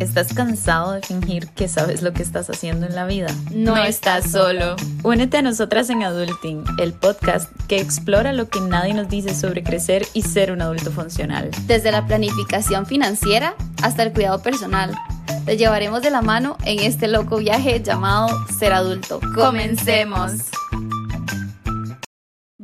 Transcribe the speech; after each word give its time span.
¿Estás 0.00 0.32
cansado 0.32 0.92
de 0.92 1.02
fingir 1.02 1.48
que 1.48 1.66
sabes 1.66 2.02
lo 2.02 2.12
que 2.12 2.22
estás 2.22 2.48
haciendo 2.50 2.86
en 2.86 2.94
la 2.94 3.04
vida? 3.04 3.28
No 3.52 3.76
estás 3.76 4.30
solo. 4.30 4.76
Únete 5.02 5.38
a 5.38 5.42
nosotras 5.42 5.90
en 5.90 6.04
Adulting, 6.04 6.64
el 6.78 6.92
podcast 6.92 7.50
que 7.66 7.80
explora 7.80 8.32
lo 8.32 8.48
que 8.48 8.60
nadie 8.60 8.94
nos 8.94 9.08
dice 9.08 9.34
sobre 9.34 9.64
crecer 9.64 10.06
y 10.14 10.22
ser 10.22 10.52
un 10.52 10.62
adulto 10.62 10.92
funcional. 10.92 11.50
Desde 11.66 11.90
la 11.90 12.06
planificación 12.06 12.86
financiera 12.86 13.56
hasta 13.82 14.04
el 14.04 14.12
cuidado 14.12 14.40
personal. 14.40 14.94
Te 15.44 15.56
llevaremos 15.56 16.02
de 16.02 16.10
la 16.10 16.22
mano 16.22 16.56
en 16.64 16.78
este 16.78 17.08
loco 17.08 17.38
viaje 17.38 17.82
llamado 17.82 18.28
ser 18.58 18.74
adulto. 18.74 19.18
Comencemos. 19.34 20.32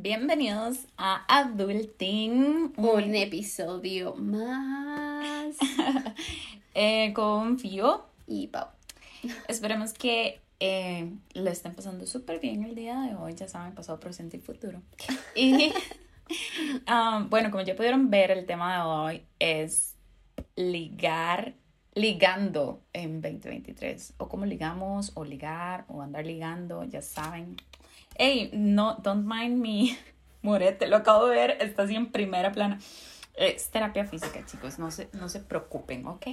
Bienvenidos 0.04 0.84
a 0.98 1.24
Adulting. 1.34 2.74
Un 2.76 3.14
episodio 3.14 4.14
más. 4.16 5.56
eh, 6.74 7.14
con 7.14 7.58
Fio 7.58 8.04
y 8.26 8.48
Pau. 8.48 8.66
Esperemos 9.48 9.94
que 9.94 10.42
eh, 10.60 11.10
lo 11.32 11.48
estén 11.48 11.74
pasando 11.74 12.06
súper 12.06 12.38
bien 12.38 12.64
el 12.64 12.74
día 12.74 13.00
de 13.00 13.14
hoy. 13.14 13.34
Ya 13.34 13.48
saben, 13.48 13.74
pasado, 13.74 13.98
presente 13.98 14.36
y 14.36 14.40
futuro. 14.40 14.82
Y 15.34 15.72
um, 16.86 17.30
bueno, 17.30 17.50
como 17.50 17.64
ya 17.64 17.74
pudieron 17.74 18.10
ver, 18.10 18.30
el 18.30 18.44
tema 18.44 18.74
de 18.74 18.82
hoy 18.82 19.22
es 19.38 19.94
ligar, 20.54 21.54
ligando 21.94 22.82
en 22.92 23.22
2023. 23.22 24.12
O 24.18 24.28
cómo 24.28 24.44
ligamos, 24.44 25.12
o 25.14 25.24
ligar, 25.24 25.86
o 25.88 26.02
andar 26.02 26.26
ligando, 26.26 26.84
ya 26.84 27.00
saben. 27.00 27.56
Hey, 28.16 28.50
no, 28.52 28.96
don't 29.02 29.26
mind 29.26 29.60
me. 29.60 29.98
Morete, 30.42 30.86
lo 30.86 30.96
acabo 30.96 31.26
de 31.26 31.36
ver, 31.36 31.50
está 31.60 31.82
así 31.82 31.94
en 31.94 32.12
primera 32.12 32.52
plana. 32.52 32.78
Es 33.34 33.70
terapia 33.70 34.04
física, 34.04 34.44
chicos, 34.46 34.78
no 34.78 34.90
se, 34.90 35.08
no 35.12 35.28
se 35.28 35.40
preocupen, 35.40 36.06
¿ok? 36.06 36.26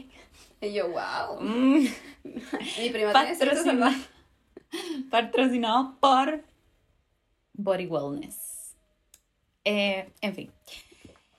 Y 0.61 0.73
yo, 0.73 0.89
wow. 0.89 1.41
Mm. 1.41 1.87
Mi 2.23 2.89
prima 2.91 3.13
Patrocinado, 3.13 3.95
patrocinado 5.09 5.97
por 5.99 6.43
Body 7.53 7.87
Wellness. 7.87 8.75
Eh, 9.65 10.11
en 10.21 10.35
fin. 10.35 10.51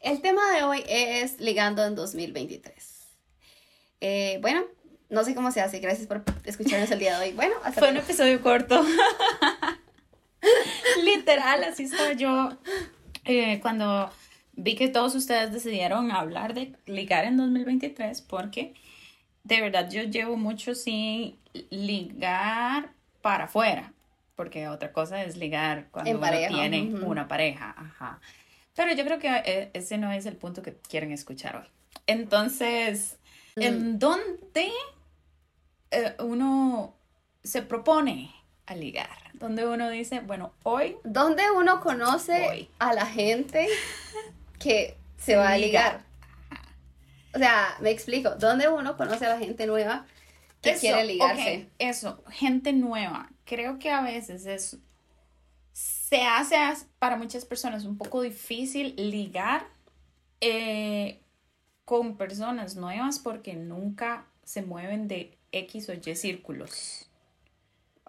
El 0.00 0.20
tema 0.20 0.52
de 0.52 0.64
hoy 0.64 0.83
es 0.89 1.39
ligando 1.41 1.84
en 1.84 1.95
2023. 1.95 3.06
Eh, 4.00 4.39
bueno, 4.42 4.64
no 5.11 5.22
sé 5.22 5.34
cómo 5.34 5.52
se 5.52 5.61
hace. 5.61 5.78
Gracias 5.78 6.08
por 6.08 6.24
escucharnos 6.45 6.91
el 6.91 6.98
día 6.98 7.19
de 7.19 7.28
hoy. 7.28 7.33
Bueno, 7.34 7.55
hasta 7.62 7.80
Fue 7.80 7.91
un 7.91 7.98
episodio 7.98 8.42
corto. 8.42 8.84
Literal, 11.05 11.65
así 11.65 11.85
estaba 11.85 12.12
yo 12.12 12.57
eh, 13.25 13.61
cuando 13.61 14.11
vi 14.55 14.75
que 14.75 14.89
todos 14.89 15.15
ustedes 15.15 15.53
decidieron 15.53 16.11
hablar 16.11 16.55
de 16.55 16.75
ligar 16.87 17.25
en 17.25 17.37
2023 17.37 18.23
porque 18.23 18.75
de 19.45 19.61
verdad 19.61 19.91
yo 19.91 20.03
llevo 20.03 20.37
mucho 20.37 20.75
sin 20.75 21.39
ligar 21.70 22.93
para 23.20 23.45
afuera, 23.45 23.93
porque 24.37 24.69
otra 24.69 24.93
cosa 24.93 25.23
es 25.23 25.37
ligar 25.37 25.89
cuando 25.91 26.11
uno 26.11 26.31
tiene 26.48 26.95
una 27.05 27.29
pareja, 27.29 27.75
ajá. 27.77 28.20
Pero 28.75 28.95
yo 28.95 29.05
creo 29.05 29.19
que 29.19 29.29
eh, 29.29 29.70
ese 29.75 29.98
no 29.98 30.11
es 30.13 30.27
el 30.27 30.37
punto 30.37 30.63
que 30.63 30.75
quieren 30.75 31.13
escuchar 31.13 31.57
hoy. 31.57 31.67
Entonces, 32.07 33.19
¿en 33.57 33.98
dónde 33.98 34.73
eh, 35.91 36.15
uno 36.20 36.97
se 37.45 37.63
propone 37.63 38.35
a 38.67 38.75
ligar? 38.75 39.22
Donde 39.43 39.67
uno 39.67 39.91
dice, 39.91 40.21
bueno, 40.21 40.53
hoy 40.62 40.97
¿Dónde 41.03 41.43
uno 41.51 41.81
conoce 41.81 42.69
a 42.79 42.95
la 42.95 43.07
gente 43.07 43.67
que 44.61 44.97
se 45.19 45.35
va 45.35 45.51
a 45.51 45.59
ligar? 45.59 46.05
O 47.35 47.39
sea, 47.39 47.77
me 47.81 47.91
explico. 47.91 48.31
¿Dónde 48.37 48.69
uno 48.69 48.97
conoce 48.97 49.27
a 49.27 49.31
la 49.31 49.39
gente 49.39 49.67
nueva 49.67 50.07
que 50.61 50.70
Eso, 50.70 50.81
quiere 50.81 51.05
ligarse? 51.05 51.69
eso, 51.81 52.23
gente 52.31 52.73
nueva. 52.73 53.31
Creo 53.45 53.81
que 53.81 53.91
a 53.91 54.01
veces 54.01 54.47
es, 54.47 54.79
se 55.73 56.23
hace 56.23 56.57
para 57.01 57.17
muchas 57.17 57.45
personas 57.45 57.85
un 57.85 57.98
poco 57.98 58.23
difícil 58.23 58.95
ligar 58.97 59.67
eh, 60.41 61.20
con 61.85 62.17
personas 62.17 62.77
nuevas 62.77 63.19
porque 63.19 63.55
nunca 63.55 64.27
se 64.45 64.63
mueven 64.63 65.08
de 65.08 65.36
X 65.51 65.89
o 65.89 65.95
Y 65.95 66.14
círculos. 66.14 67.08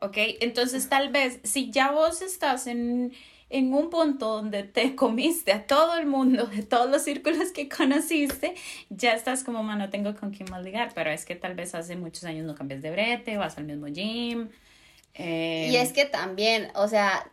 ¿Ok? 0.03 0.17
Entonces 0.41 0.89
tal 0.89 1.09
vez 1.09 1.39
si 1.43 1.71
ya 1.71 1.91
vos 1.91 2.21
estás 2.21 2.67
en, 2.67 3.13
en 3.49 3.73
un 3.73 3.89
punto 3.89 4.27
donde 4.27 4.63
te 4.63 4.95
comiste 5.03 5.53
a 5.53 5.65
todo 5.65 5.95
el 5.97 6.05
mundo, 6.05 6.45
de 6.47 6.63
todos 6.63 6.89
los 6.91 7.03
círculos 7.03 7.51
que 7.53 7.69
conociste, 7.69 8.53
ya 8.89 9.13
estás 9.13 9.45
como, 9.45 9.63
mano, 9.63 9.89
tengo 9.89 10.13
con 10.15 10.31
quién 10.31 10.49
más 10.51 10.61
ligar, 10.61 10.91
pero 10.93 11.09
es 11.09 11.23
que 11.25 11.35
tal 11.35 11.55
vez 11.55 11.73
hace 11.73 11.95
muchos 11.95 12.25
años 12.25 12.45
no 12.45 12.53
cambias 12.53 12.81
de 12.81 12.91
brete, 12.91 13.37
vas 13.37 13.57
al 13.57 13.63
mismo 13.63 13.87
gym. 13.87 14.49
eh, 15.13 15.69
Y 15.71 15.77
es 15.77 15.93
que 15.93 16.03
también, 16.05 16.67
o 16.75 16.89
sea, 16.89 17.31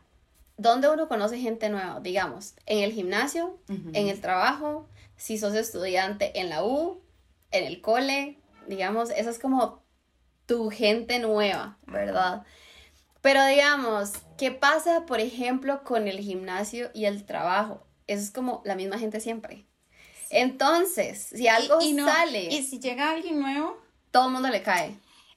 ¿dónde 0.57 0.89
uno 0.89 1.09
conoce 1.09 1.39
gente 1.39 1.71
nueva? 1.71 1.99
Digamos, 2.01 2.55
en 2.67 2.85
el 2.85 2.93
gimnasio, 2.93 3.59
en 3.69 4.09
el 4.09 4.21
trabajo, 4.21 4.89
si 5.17 5.39
sos 5.39 5.55
estudiante 5.55 6.39
en 6.39 6.51
la 6.51 6.63
U, 6.65 7.01
en 7.51 7.65
el 7.65 7.81
cole, 7.81 8.39
digamos, 8.69 9.11
esa 9.11 9.31
es 9.31 9.41
como 9.41 9.83
tu 10.47 10.71
gente 10.71 11.19
nueva, 11.19 11.79
¿verdad? 11.87 12.45
Pero 13.23 13.45
digamos, 13.47 14.13
¿qué 14.39 14.51
pasa, 14.51 15.05
por 15.07 15.21
ejemplo, 15.21 15.83
con 15.85 16.09
el 16.09 16.19
gimnasio 16.21 16.91
y 16.95 17.05
el 17.05 17.25
trabajo? 17.25 17.83
Eso 18.07 18.23
es 18.23 18.31
como 18.31 18.63
la 18.65 18.75
misma 18.75 18.99
gente 18.99 19.21
siempre. 19.21 19.67
Entonces, 20.31 21.29
si 21.35 21.49
algo 21.49 21.79
y, 21.81 21.89
y 21.91 21.93
no- 21.93 22.07
sale, 22.07 22.45
y 22.45 22.63
si 22.63 22.79
llega 22.79 23.11
alguien 23.11 23.41
nuevo, 23.41 23.77
todo 24.11 24.27
el 24.27 24.33
mundo 24.33 24.49
le 24.49 24.63
cae. 24.63 24.95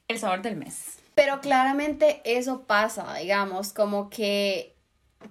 el 0.07 0.19
sabor 0.19 0.41
del 0.41 0.55
mes. 0.55 0.97
Pero 1.15 1.41
claramente 1.41 2.21
eso 2.25 2.63
pasa, 2.63 3.15
digamos, 3.15 3.73
como 3.73 4.09
que 4.09 4.75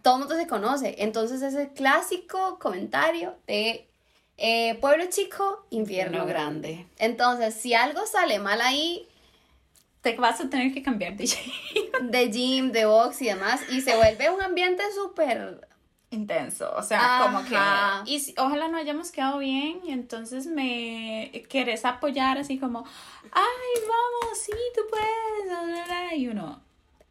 todo 0.03 0.15
el 0.15 0.21
mundo 0.21 0.37
se 0.37 0.47
conoce. 0.47 0.97
Entonces 0.99 1.43
es 1.43 1.55
el 1.55 1.69
clásico 1.71 2.59
comentario 2.59 3.35
de 3.47 3.89
eh, 4.39 4.75
pueblo 4.81 5.05
chico, 5.09 5.67
infierno 5.71 6.19
Infierno 6.19 6.27
grande. 6.27 6.69
grande. 6.73 6.87
Entonces, 6.99 7.55
si 7.55 7.75
algo 7.75 8.07
sale 8.07 8.39
mal 8.39 8.61
ahí, 8.61 9.07
Te 10.03 10.17
vas 10.17 10.41
a 10.41 10.51
tener 10.51 10.73
que 10.75 10.83
cambiar 10.83 11.17
de 11.17 11.27
de 12.03 12.29
gym, 12.31 12.71
de 12.73 12.85
box 12.85 13.23
y 13.23 13.27
demás, 13.27 13.61
y 13.71 13.81
se 13.81 13.97
vuelve 13.97 14.29
un 14.31 14.43
ambiente 14.43 14.83
súper... 14.95 15.67
intenso, 16.11 16.71
o 16.77 16.83
sea, 16.83 17.21
como 17.23 17.43
que 17.45 17.57
y 18.11 18.21
si- 18.21 18.35
ojalá 18.37 18.69
no 18.69 18.77
hayamos 18.77 19.11
quedado 19.11 19.39
bien 19.39 19.81
y 19.85 19.93
entonces 19.93 20.47
me 20.47 21.31
quieres 21.49 21.85
apoyar 21.87 22.37
así 22.37 22.59
como, 22.59 22.85
ay, 23.33 23.81
vamos, 23.81 24.39
sí, 24.39 24.53
tú 24.75 24.83
puedes, 24.91 25.47
bla, 25.49 25.63
bla, 25.63 25.85
bla", 25.87 26.15
y 26.17 26.29
uno 26.29 26.61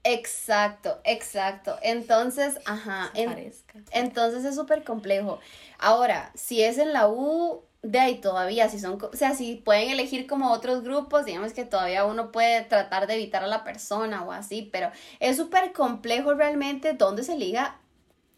Exacto, 0.04 1.00
exacto. 1.04 1.78
Entonces, 1.84 2.58
ajá. 2.66 3.12
en-. 3.14 3.54
Entonces 3.92 4.46
es 4.46 4.56
súper 4.56 4.84
complejo. 4.84 5.40
Ahora, 5.78 6.32
si 6.34 6.64
es 6.64 6.78
en 6.80 6.92
la 6.92 7.08
U, 7.08 7.64
de 7.84 8.00
ahí 8.00 8.22
todavía, 8.22 8.70
si 8.70 8.80
son, 8.80 9.00
o 9.02 9.16
sea, 9.16 9.34
si 9.34 9.56
pueden 9.56 9.90
elegir 9.90 10.28
como 10.28 10.52
otros 10.52 10.84
grupos, 10.84 11.26
digamos 11.26 11.54
que 11.54 11.66
todavía 11.66 12.06
uno 12.06 12.32
puede 12.32 12.62
tratar 12.64 13.08
de 13.08 13.16
evitar 13.16 13.44
a 13.44 13.48
la 13.48 13.64
persona 13.64 14.24
o 14.24 14.32
así, 14.32 14.70
pero 14.72 14.92
es 15.20 15.38
súper 15.38 15.74
complejo 15.74 16.34
realmente 16.36 16.94
dónde 16.94 17.24
se 17.24 17.36
liga. 17.38 17.80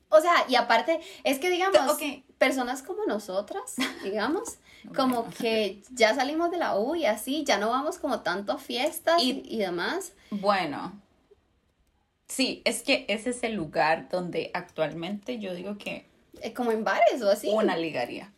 O 0.10 0.22
sea, 0.22 0.46
y 0.48 0.56
aparte, 0.56 1.02
es 1.24 1.40
que 1.40 1.50
digamos, 1.50 1.98
personas 2.38 2.84
como 2.84 3.06
nosotras, 3.06 3.76
digamos, 4.04 4.58
como 4.96 5.30
que 5.30 5.82
ya 5.92 6.14
salimos 6.14 6.52
de 6.52 6.58
la 6.58 6.78
U 6.78 6.96
y 6.96 7.06
así, 7.06 7.44
ya 7.46 7.58
no 7.58 7.70
vamos 7.70 7.98
como 7.98 8.22
tanto 8.22 8.52
a 8.54 8.58
fiestas 8.58 9.22
y, 9.22 9.32
Y- 9.32 9.56
y 9.56 9.58
demás. 9.60 10.14
Bueno, 10.30 11.02
sí, 12.28 12.62
es 12.66 12.82
que 12.84 13.06
ese 13.10 13.32
es 13.32 13.44
el 13.44 13.54
lugar 13.56 14.10
donde 14.10 14.52
actualmente 14.54 15.40
yo 15.40 15.54
digo 15.54 15.78
que 15.78 16.06
eh, 16.42 16.54
como 16.54 16.72
en 16.72 16.84
bares 16.84 17.22
o 17.22 17.30
así. 17.30 17.50
una 17.50 17.76
ligaría. 17.78 18.32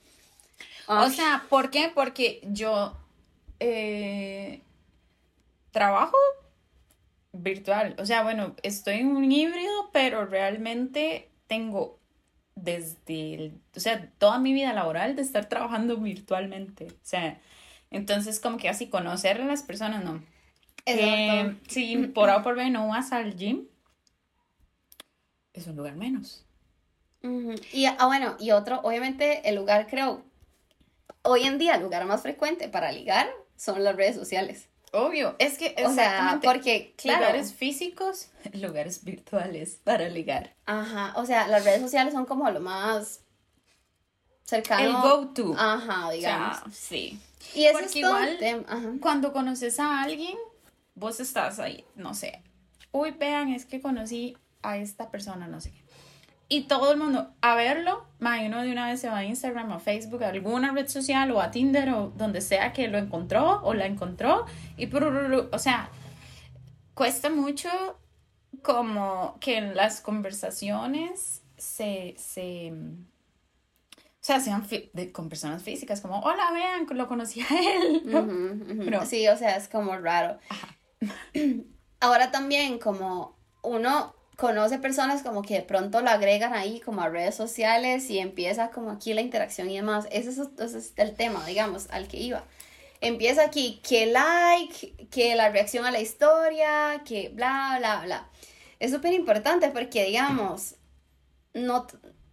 O 0.88 1.10
sea, 1.10 1.46
¿por 1.50 1.70
qué? 1.72 1.92
Porque 1.94 2.42
yo 2.52 2.98
eh, 3.60 4.62
trabajo 5.72 6.18
virtual. 7.34 7.96
O 8.00 8.06
sea, 8.06 8.24
bueno, 8.24 8.56
estoy 8.64 8.96
en 8.96 9.16
un 9.16 9.32
híbrido, 9.32 9.90
pero 9.92 10.26
realmente 10.26 11.30
tengo 11.48 12.00
desde, 12.56 13.34
el- 13.36 13.62
o 13.76 13.80
sea, 13.80 14.10
toda 14.18 14.40
mi 14.40 14.54
vida 14.54 14.74
laboral 14.74 15.16
de 15.16 15.22
estar 15.22 15.50
trabajando 15.50 15.98
virtualmente. 15.98 16.88
O 16.88 16.94
sea, 17.06 17.40
entonces 17.92 18.40
como 18.40 18.58
que 18.58 18.70
así 18.70 18.90
conocer 18.90 19.42
a 19.42 19.46
las 19.46 19.64
personas, 19.64 20.04
no. 20.04 20.24
Eh, 20.86 21.56
si 21.68 21.98
por 22.16 22.30
A 22.30 22.38
o 22.38 22.44
por 22.44 22.56
B 22.56 22.70
no 22.70 22.88
vas 22.90 23.12
al 23.12 23.36
gym, 23.36 23.68
es 25.54 25.68
un 25.68 25.76
lugar 25.76 25.96
menos. 25.96 26.46
Y 27.74 27.86
ah, 27.86 28.06
bueno, 28.06 28.36
y 28.40 28.52
otro, 28.52 28.80
obviamente 28.84 29.48
el 29.50 29.56
lugar 29.56 29.88
creo, 29.90 30.24
hoy 31.26 31.44
en 31.44 31.58
día 31.58 31.76
el 31.76 31.84
lugar 31.84 32.06
más 32.06 32.22
frecuente 32.22 32.70
para 32.70 32.92
ligar 32.92 33.30
son 33.58 33.84
las 33.84 33.96
redes 33.96 34.16
sociales. 34.16 34.68
Obvio, 34.92 35.36
es 35.40 35.58
que 35.58 35.76
O 35.86 35.94
sea, 35.94 36.40
porque 36.42 36.94
claro, 36.98 37.20
lugares 37.26 37.54
físicos, 37.54 38.30
lugares 38.54 39.04
virtuales 39.04 39.80
para 39.84 40.08
ligar. 40.08 40.56
ajá, 40.66 41.14
o 41.18 41.26
sea, 41.26 41.48
las 41.48 41.66
redes 41.66 41.82
sociales 41.82 42.14
son 42.14 42.26
como 42.26 42.50
lo 42.50 42.62
más 42.62 43.20
cercano. 44.44 44.84
El 44.86 44.94
go-to. 44.94 45.54
Ajá, 45.58 46.08
O 46.08 46.12
digamos. 46.12 46.58
sea, 46.58 46.72
sí. 46.72 47.20
y 47.54 47.66
eso 47.66 47.80
es 47.80 47.96
igual-. 47.96 48.66
Ajá. 48.68 48.92
Cuando 49.02 49.34
conoces 49.34 49.80
a 49.80 50.02
alguien, 50.02 50.38
vos 50.94 51.20
estás 51.20 51.60
ahí, 51.60 51.84
no 51.96 52.14
sé. 52.14 52.42
Uy, 52.92 53.12
vean, 53.12 53.50
es 53.50 53.66
que 53.66 53.82
conocí 53.82 54.38
a 54.62 54.78
esta 54.78 55.12
persona, 55.12 55.48
no 55.48 55.60
sé 55.60 55.72
qué. 55.72 55.85
Y 56.48 56.64
todo 56.68 56.92
el 56.92 57.00
mundo, 57.00 57.34
a 57.42 57.56
verlo, 57.56 58.06
y 58.20 58.46
uno 58.46 58.62
de 58.62 58.72
una 58.72 58.88
vez 58.88 59.02
se 59.02 59.10
va 59.10 59.18
a 59.18 59.24
Instagram 59.26 59.72
o 59.72 59.80
Facebook, 59.80 60.24
a 60.24 60.30
alguna 60.30 60.72
red 60.74 60.88
social 60.88 61.32
o 61.32 61.42
a 61.42 61.50
Tinder 61.52 61.90
o 61.90 62.10
donde 62.16 62.42
sea 62.42 62.72
que 62.72 62.88
lo 62.88 62.98
encontró 63.00 63.62
o 63.64 63.74
la 63.74 63.86
encontró. 63.88 64.46
Y 64.78 64.88
o 65.52 65.60
sea, 65.60 65.90
cuesta 66.94 67.30
mucho 67.30 67.70
como 68.62 69.38
que 69.40 69.58
en 69.58 69.76
las 69.76 70.02
conversaciones 70.02 71.42
se, 71.58 72.16
se 72.18 72.72
o 72.72 74.28
sea, 74.28 74.40
sean 74.40 74.68
de- 74.94 75.12
con 75.12 75.30
personas 75.30 75.62
físicas, 75.64 76.02
como, 76.02 76.20
hola, 76.20 76.52
vean, 76.52 76.88
lo 76.92 77.08
conocí 77.08 77.42
a 77.42 77.48
él. 77.50 78.02
Sí, 79.06 79.28
o 79.28 79.38
sea, 79.38 79.56
es 79.56 79.68
como 79.68 79.96
raro. 79.98 80.40
Ahora 82.00 82.32
también, 82.32 82.80
como 82.80 83.38
uno 83.62 84.16
conoce 84.36 84.80
personas 84.80 85.24
como 85.24 85.42
que 85.42 85.56
de 85.56 85.62
pronto 85.62 86.02
lo 86.02 86.10
agregan 86.10 86.54
ahí 86.54 86.80
como 86.80 87.02
a 87.02 87.10
redes 87.10 87.36
sociales 87.36 88.10
y 88.10 88.20
empieza 88.20 88.70
como 88.70 88.92
aquí 88.92 89.14
la 89.14 89.22
interacción 89.22 89.70
y 89.70 89.76
demás. 89.76 90.08
Ese 90.12 90.30
es, 90.30 90.40
ese 90.60 90.78
es 90.78 90.94
el 90.98 91.16
tema, 91.16 91.46
digamos, 91.46 91.88
al 91.90 92.08
que 92.08 92.18
iba. 92.18 92.44
Empieza 93.02 93.44
aquí 93.44 93.82
que 93.88 94.08
like, 94.08 95.08
que 95.12 95.36
la 95.36 95.50
reacción 95.50 95.86
a 95.86 95.92
la 95.92 96.00
historia, 96.00 97.02
que 97.06 97.30
bla, 97.30 97.76
bla, 97.80 98.02
bla. 98.04 98.30
Es 98.80 98.92
súper 98.92 99.14
importante 99.14 99.70
porque, 99.70 100.06
digamos, 100.06 100.76
no, 101.54 101.88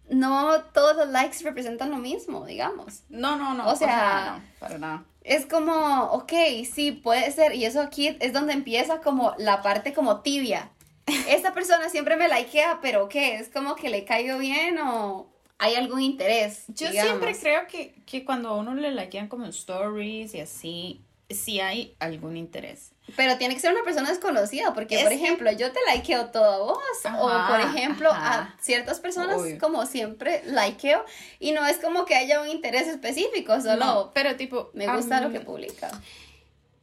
no 0.09 0.61
todos 0.73 0.95
los 0.97 1.09
likes 1.09 1.43
representan 1.43 1.91
lo 1.91 1.97
mismo, 1.97 2.45
digamos. 2.45 3.03
No, 3.09 3.35
no, 3.37 3.53
no. 3.53 3.69
O 3.69 3.75
sea, 3.75 4.39
no, 4.39 4.59
para 4.59 4.77
nada. 4.77 5.05
Es 5.23 5.45
como, 5.45 6.03
ok, 6.11 6.33
sí, 6.69 6.91
puede 6.91 7.31
ser. 7.31 7.55
Y 7.55 7.65
eso 7.65 7.81
aquí 7.81 8.17
es 8.19 8.33
donde 8.33 8.53
empieza 8.53 8.99
como 8.99 9.33
la 9.37 9.61
parte 9.61 9.93
como 9.93 10.21
tibia. 10.21 10.71
Esta 11.05 11.53
persona 11.53 11.89
siempre 11.89 12.15
me 12.15 12.27
likea, 12.27 12.79
pero 12.81 13.09
¿qué? 13.09 13.35
¿Es 13.35 13.49
como 13.49 13.75
que 13.75 13.89
le 13.89 14.05
caigo 14.05 14.37
bien 14.37 14.77
o 14.79 15.27
hay 15.59 15.75
algún 15.75 16.01
interés? 16.01 16.63
Yo 16.69 16.89
digamos? 16.89 17.09
siempre 17.09 17.37
creo 17.39 17.67
que, 17.67 17.93
que 18.05 18.23
cuando 18.25 18.49
a 18.49 18.55
uno 18.57 18.73
le 18.73 18.91
likean 18.91 19.27
como 19.27 19.45
stories 19.47 20.33
y 20.33 20.39
así, 20.39 21.01
sí 21.29 21.59
hay 21.59 21.95
algún 21.99 22.37
interés. 22.37 22.91
Pero 23.17 23.37
tiene 23.37 23.53
que 23.53 23.59
ser 23.59 23.73
una 23.73 23.83
persona 23.83 24.09
desconocida, 24.09 24.73
porque, 24.73 24.95
Es 24.95 25.01
por 25.01 25.09
que- 25.09 25.15
ejemplo, 25.15 25.51
yo 25.51 25.71
te 25.73 25.79
likeo 25.87 26.27
todo 26.27 26.45
a 26.45 26.57
vos, 26.59 26.79
o 27.19 27.47
por 27.49 27.59
ejemplo, 27.59 28.09
ajá. 28.09 28.55
a 28.57 28.63
ciertas 28.63 28.99
personas, 29.01 29.41
Obvio. 29.41 29.57
como 29.59 29.85
siempre, 29.85 30.41
likeo, 30.45 31.03
y 31.39 31.51
no 31.51 31.65
es 31.65 31.77
como 31.79 32.05
que 32.05 32.15
haya 32.15 32.41
un 32.41 32.47
interés 32.47 32.87
específico, 32.87 33.59
solo 33.59 33.75
No, 33.85 34.11
pero 34.13 34.37
tipo, 34.37 34.69
me 34.73 34.87
gusta 34.95 35.19
lo 35.19 35.31
que 35.31 35.41
publica. 35.41 35.91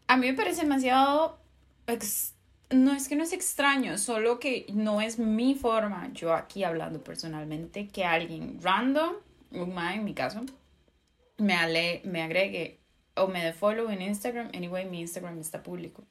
A 0.08 0.16
mí 0.19 0.26
me 0.26 0.34
parece 0.34 0.62
demasiado. 0.62 1.38
ex- 1.87 2.34
no 2.70 2.93
es 2.93 3.08
que 3.08 3.17
no 3.17 3.25
es 3.25 3.32
extraño, 3.32 3.99
solo 3.99 4.38
que 4.38 4.67
no 4.72 5.00
es 5.00 5.19
mi 5.19 5.55
forma, 5.55 6.11
yo 6.12 6.34
aquí 6.34 6.64
hablando 6.64 7.02
personalmente, 7.02 7.88
que 7.88 8.05
alguien 8.05 8.58
random, 8.62 9.14
un 9.52 9.78
en 9.78 10.05
mi 10.05 10.14
caso, 10.14 10.43
me, 11.37 11.55
ale, 11.55 12.02
me 12.05 12.22
agregue 12.22 12.78
o 13.17 13.26
me 13.26 13.44
dé 13.44 13.52
follow 13.52 13.90
en 13.90 14.02
Instagram. 14.02 14.50
Anyway, 14.55 14.88
mi 14.88 15.00
Instagram 15.00 15.38
está 15.40 15.62
público. 15.62 16.05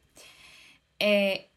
Eh, 0.99 1.49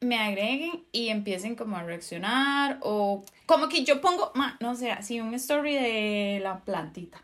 me 0.00 0.18
agreguen 0.18 0.84
y 0.92 1.08
empiecen 1.08 1.56
como 1.56 1.76
a 1.76 1.82
reaccionar 1.82 2.78
o 2.82 3.24
como 3.46 3.68
que 3.68 3.84
yo 3.84 4.00
pongo, 4.00 4.32
no 4.60 4.74
sé, 4.74 4.90
así 4.90 5.20
un 5.20 5.34
story 5.34 5.74
de 5.74 6.40
la 6.42 6.60
plantita. 6.60 7.22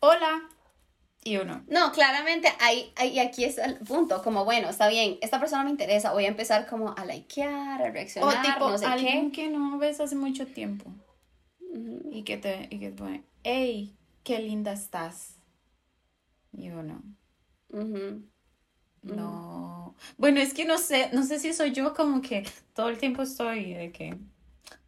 Hola. 0.00 0.42
Y 1.26 1.38
uno, 1.38 1.64
No, 1.68 1.90
claramente, 1.92 2.48
ahí, 2.60 2.92
ahí, 2.96 3.18
aquí 3.18 3.44
es 3.44 3.56
el 3.56 3.78
punto, 3.78 4.22
como 4.22 4.44
bueno, 4.44 4.68
está 4.68 4.88
bien, 4.88 5.16
esta 5.22 5.40
persona 5.40 5.64
me 5.64 5.70
interesa, 5.70 6.12
voy 6.12 6.26
a 6.26 6.28
empezar 6.28 6.66
como 6.66 6.94
a 6.96 7.04
likear, 7.06 7.80
a 7.80 7.84
O 7.86 7.90
reaccionar, 7.92 8.42
tipo, 8.44 8.68
no 8.68 8.76
sé 8.78 8.84
alguien 8.84 9.30
qué. 9.30 9.42
que 9.44 9.48
no 9.50 9.78
ves 9.78 10.00
hace 10.00 10.16
mucho 10.16 10.46
tiempo 10.46 10.92
y 12.12 12.22
que 12.24 12.36
te, 12.36 12.68
y 12.70 12.78
que 12.78 12.90
te 12.90 12.96
pone, 12.96 13.24
hey, 13.42 13.96
qué 14.22 14.38
linda 14.38 14.72
estás. 14.72 15.38
Y 16.52 16.68
uno, 16.70 17.02
no. 19.02 19.94
Bueno, 20.16 20.40
es 20.40 20.54
que 20.54 20.64
no 20.64 20.78
sé, 20.78 21.10
no 21.12 21.22
sé 21.24 21.38
si 21.38 21.52
soy 21.52 21.72
yo 21.72 21.94
como 21.94 22.20
que 22.20 22.46
todo 22.74 22.88
el 22.88 22.98
tiempo 22.98 23.22
estoy 23.22 23.74
de 23.74 23.92
que, 23.92 24.18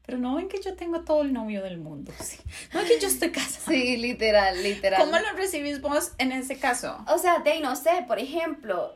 pero 0.06 0.18
no 0.18 0.36
ven 0.36 0.48
que 0.48 0.62
yo 0.62 0.74
tengo 0.76 1.00
todo 1.00 1.22
el 1.22 1.32
novio 1.32 1.62
del 1.62 1.78
mundo. 1.78 2.12
sí. 2.22 2.38
No 2.72 2.80
es 2.80 2.88
que 2.88 3.00
yo 3.00 3.08
estoy 3.08 3.30
casada. 3.32 3.66
Sí, 3.66 3.96
literal, 3.96 4.62
literal. 4.62 5.00
¿Cómo 5.00 5.18
lo 5.18 5.32
recibís 5.36 5.80
vos 5.80 6.12
en 6.18 6.32
ese 6.32 6.58
caso? 6.58 6.96
O 7.08 7.18
sea, 7.18 7.40
de 7.40 7.60
no 7.60 7.74
sé, 7.74 8.04
por 8.06 8.20
ejemplo, 8.20 8.94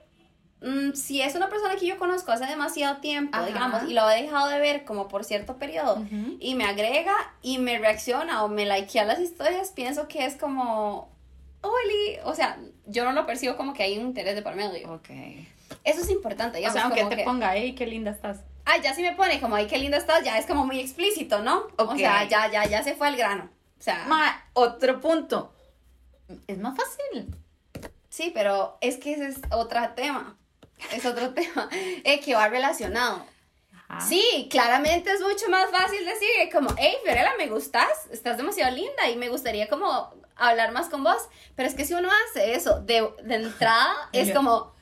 mm, 0.63 0.93
si 0.93 1.21
es 1.21 1.35
una 1.35 1.49
persona 1.49 1.75
que 1.77 1.87
yo 1.87 1.99
conozco 1.99 2.31
hace 2.31 2.47
demasiado 2.47 2.99
tiempo, 2.99 3.37
Ajá. 3.37 3.47
digamos, 3.47 3.83
y 3.89 3.93
lo 3.93 4.03
ha 4.03 4.15
dejado 4.15 4.49
de 4.49 4.61
ver 4.61 4.85
como 4.85 5.09
por 5.09 5.25
cierto 5.25 5.57
periodo, 5.57 6.05
y 6.39 6.55
me 6.55 6.65
agrega 6.65 7.15
y 7.43 7.59
me 7.59 7.79
reacciona 7.79 8.45
o 8.45 8.49
me 8.49 8.65
likea 8.65 9.05
las 9.05 9.19
historias, 9.19 9.73
pienso 9.73 10.07
que 10.07 10.25
es 10.25 10.37
como, 10.37 11.11
Oli, 11.63 12.19
o 12.25 12.35
sea, 12.35 12.59
yo 12.87 13.05
no 13.05 13.13
lo 13.13 13.27
percibo 13.27 13.57
como 13.57 13.75
que 13.75 13.83
hay 13.83 13.99
un 13.99 14.07
interés 14.07 14.37
de 14.37 14.43
por 14.43 14.55
medio. 14.55 14.93
Ok. 14.93 15.11
Eso 15.85 16.01
es 16.03 16.11
importante, 16.11 16.59
O 16.59 16.61
digamos. 16.61 16.75
sea, 16.75 16.85
aunque 16.85 17.05
te 17.05 17.17
que- 17.17 17.25
ponga, 17.25 17.55
hey, 17.57 17.75
qué 17.75 17.87
linda 17.87 18.11
estás. 18.11 18.39
Ah, 18.67 18.77
ya 18.77 18.95
sí 18.95 19.03
me 19.03 19.13
pone 19.15 19.41
como, 19.41 19.57
ay, 19.57 19.67
qué 19.67 19.79
linda 19.79 19.97
estás, 19.97 20.23
ya 20.23 20.39
es 20.39 20.47
como 20.47 20.65
muy 20.67 20.79
explícito, 20.81 21.43
¿no? 21.43 21.67
O 21.79 21.85
Ok. 21.85 21.97
sea, 21.97 22.25
ya, 22.25 22.51
ya, 22.51 22.65
ya 22.67 22.83
se 22.83 22.95
fue 22.95 23.09
al 23.09 23.17
grano. 23.17 23.49
O 23.79 23.83
sea, 23.83 24.05
Ma, 24.07 24.45
otro 24.53 25.01
punto. 25.01 25.53
Es 26.47 26.59
más 26.59 26.77
fácil. 26.77 27.35
sí, 28.11 28.31
pero 28.35 28.77
es 28.81 28.99
que 28.99 29.15
ese 29.15 29.29
es 29.29 29.41
otro 29.51 29.81
tema. 29.97 30.37
Es 30.93 31.05
otro 31.07 31.31
tema 31.35 31.69
eh, 31.73 32.21
que 32.21 32.35
va 32.35 32.49
relacionado. 32.49 33.25
Ajá. 33.89 34.07
Sí, 34.07 34.47
claramente 34.51 35.11
es 35.11 35.21
mucho 35.21 35.49
más 35.49 35.69
fácil 35.71 36.05
decir 36.05 36.29
como, 36.53 36.71
hey, 36.79 36.95
Fiorella, 37.03 37.33
me 37.39 37.49
gustas, 37.49 37.89
estás 38.13 38.37
demasiado 38.37 38.75
linda 38.77 39.09
y 39.09 39.17
me 39.17 39.29
gustaría 39.31 39.69
como 39.69 40.13
hablar 40.37 40.71
más 40.73 40.89
con 40.89 41.03
vos. 41.03 41.23
Pero 41.57 41.69
es 41.69 41.75
que 41.75 41.85
si 41.85 41.95
uno 41.95 42.09
hace 42.29 42.55
eso 42.55 42.81
de, 42.83 43.09
de 43.25 43.35
entrada, 43.37 43.95
es 44.13 44.33
como, 44.33 44.73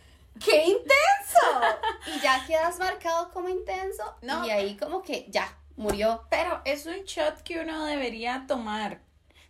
¡qué 0.44 0.64
intenso! 0.64 1.76
Y 2.16 2.20
ya 2.20 2.44
quedas 2.46 2.78
marcado 2.78 3.30
como 3.30 3.48
intenso 3.48 4.02
No. 4.22 4.46
y 4.46 4.50
ahí 4.50 4.76
como 4.76 5.02
que 5.02 5.26
ya, 5.30 5.56
murió. 5.76 6.24
Pero 6.30 6.62
es 6.64 6.86
un 6.86 7.04
shot 7.04 7.42
que 7.42 7.60
uno 7.60 7.84
debería 7.84 8.44
tomar. 8.48 9.00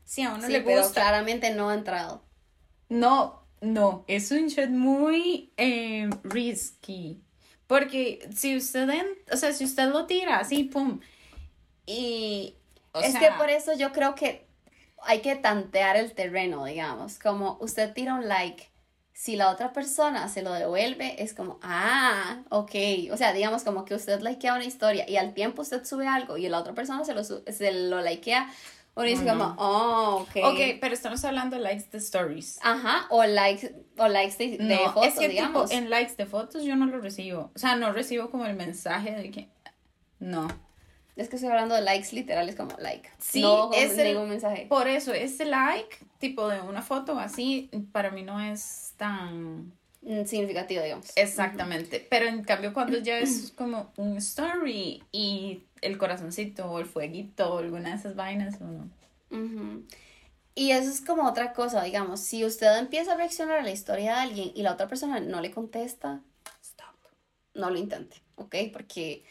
Si 0.05 0.23
a 0.23 0.31
uno 0.35 0.47
Sí, 0.47 0.53
le 0.53 0.61
pero 0.63 0.83
gusta. 0.83 1.01
claramente 1.03 1.51
no 1.51 1.71
ha 1.71 1.75
entrado. 1.75 2.23
No, 2.89 3.43
no, 3.61 4.05
es 4.09 4.31
un 4.31 4.49
shot 4.49 4.71
muy 4.71 5.53
eh, 5.57 6.09
risky. 6.25 7.23
Porque 7.67 8.29
si 8.35 8.57
usted, 8.57 8.89
en- 8.89 9.19
o 9.31 9.37
sea, 9.37 9.53
si 9.53 9.65
usted 9.65 9.89
lo 9.91 10.07
tira 10.07 10.39
así, 10.39 10.65
pum, 10.65 11.01
y... 11.87 12.55
o 12.93 13.01
es 13.01 13.13
sea, 13.13 13.21
que 13.21 13.31
por 13.39 13.51
eso 13.51 13.75
yo 13.75 13.93
creo 13.93 14.15
que 14.15 14.47
hay 15.03 15.21
que 15.21 15.37
tantear 15.37 15.97
el 15.97 16.13
terreno, 16.15 16.65
digamos. 16.65 17.19
Como 17.19 17.59
usted 17.61 17.93
tira 17.93 18.15
un 18.15 18.27
like, 18.29 18.69
si 19.21 19.35
la 19.35 19.51
otra 19.51 19.73
persona 19.73 20.29
se 20.29 20.43
lo 20.43 20.53
devuelve, 20.53 21.21
es 21.21 21.35
como, 21.35 21.59
ah, 21.61 22.37
ok. 22.51 22.71
O 23.11 23.17
sea, 23.17 23.33
digamos 23.33 23.65
como 23.65 23.85
que 23.85 23.97
usted 23.97 24.21
likea 24.21 24.55
una 24.55 24.65
historia 24.65 25.11
y 25.11 25.17
al 25.17 25.35
tiempo 25.35 25.63
usted 25.63 25.85
sube 25.85 26.07
algo 26.07 26.37
y 26.37 26.49
la 26.49 26.61
otra 26.61 26.73
persona 26.73 27.05
se 27.05 27.15
lo, 27.15 27.25
se 27.25 27.73
lo 27.73 28.01
likea, 28.01 28.49
dice 28.95 29.25
Ujú. 29.25 29.29
como, 29.29 29.57
oh, 29.59 30.19
ok. 30.23 30.37
Ok, 30.45 30.79
pero 30.81 30.95
estamos 30.95 31.25
hablando 31.25 31.57
de 31.57 31.63
likes 31.63 31.87
de 31.91 31.99
stories. 31.99 32.61
Ajá, 32.63 33.07
o 33.11 33.25
likes, 33.25 33.75
o 33.97 34.07
likes 34.07 34.37
de, 34.39 34.57
de 34.57 34.77
No, 34.77 34.93
fotos, 34.93 35.07
es 35.09 35.19
que 35.19 35.29
digamos. 35.29 35.69
tipo, 35.69 35.83
en 35.83 35.91
likes 35.91 36.15
de 36.15 36.27
fotos 36.27 36.63
yo 36.63 36.77
no 36.77 36.87
lo 36.87 37.01
recibo. 37.01 37.51
O 37.57 37.59
sea, 37.59 37.75
no 37.75 37.91
recibo 37.93 38.31
como 38.31 38.47
el 38.47 38.55
mensaje 38.55 39.17
de 39.17 39.31
que... 39.33 39.49
No. 40.21 40.47
Es 41.19 41.29
que 41.29 41.37
estoy 41.37 41.51
hablando 41.51 41.75
de 41.75 41.83
likes 41.83 42.13
literales 42.15 42.55
como 42.55 42.77
like. 42.79 43.11
Sí, 43.19 43.43
no 43.43 43.71
es 43.73 43.93
es 43.93 43.99
el- 43.99 44.15
ningún 44.15 44.29
mensaje. 44.31 44.67
Por 44.69 44.87
eso, 44.87 45.13
ese 45.13 45.45
like, 45.45 45.97
tipo 46.19 46.49
de 46.49 46.61
una 46.61 46.81
foto 46.81 47.19
así, 47.19 47.69
para 47.93 48.11
mí 48.11 48.23
no 48.23 48.41
es 48.41 48.95
tan... 48.97 49.73
Mm, 50.03 50.25
Significativo, 50.27 50.81
digamos. 50.83 51.11
Exactamente. 51.17 52.07
Pero 52.09 52.27
en 52.27 52.45
cambio 52.45 52.73
cuando 52.73 52.99
ya 52.99 53.19
es 53.19 53.53
como 53.57 53.93
un 53.97 54.17
story 54.19 55.03
y 55.11 55.65
el 55.81 55.99
corazoncito 55.99 56.71
o 56.71 56.79
el 56.79 56.87
fueguito 56.87 57.53
o 57.53 57.59
alguna 57.59 57.91
de 57.91 57.97
esas 57.97 58.15
vainas 58.15 58.61
o 58.61 58.65
no. 58.65 58.89
Ujú. 59.31 59.85
Y 60.55 60.71
eso 60.71 60.89
es 60.91 61.01
como 61.01 61.27
otra 61.29 61.53
cosa, 61.53 61.83
digamos, 61.83 62.21
si 62.21 62.45
usted 62.45 62.79
empieza 62.79 63.13
a 63.13 63.17
reaccionar 63.17 63.59
a 63.59 63.63
la 63.63 63.71
historia 63.73 64.15
de 64.15 64.21
alguien 64.21 64.53
y 64.55 64.63
la 64.63 64.73
otra 64.73 64.89
persona 64.89 65.19
no 65.21 65.41
le 65.41 65.51
contesta, 65.51 66.21
Stop. 66.63 66.95
no 67.55 67.71
lo 67.71 67.79
intente, 67.79 68.17
¿ok? 68.37 68.55
Porque 68.73 69.25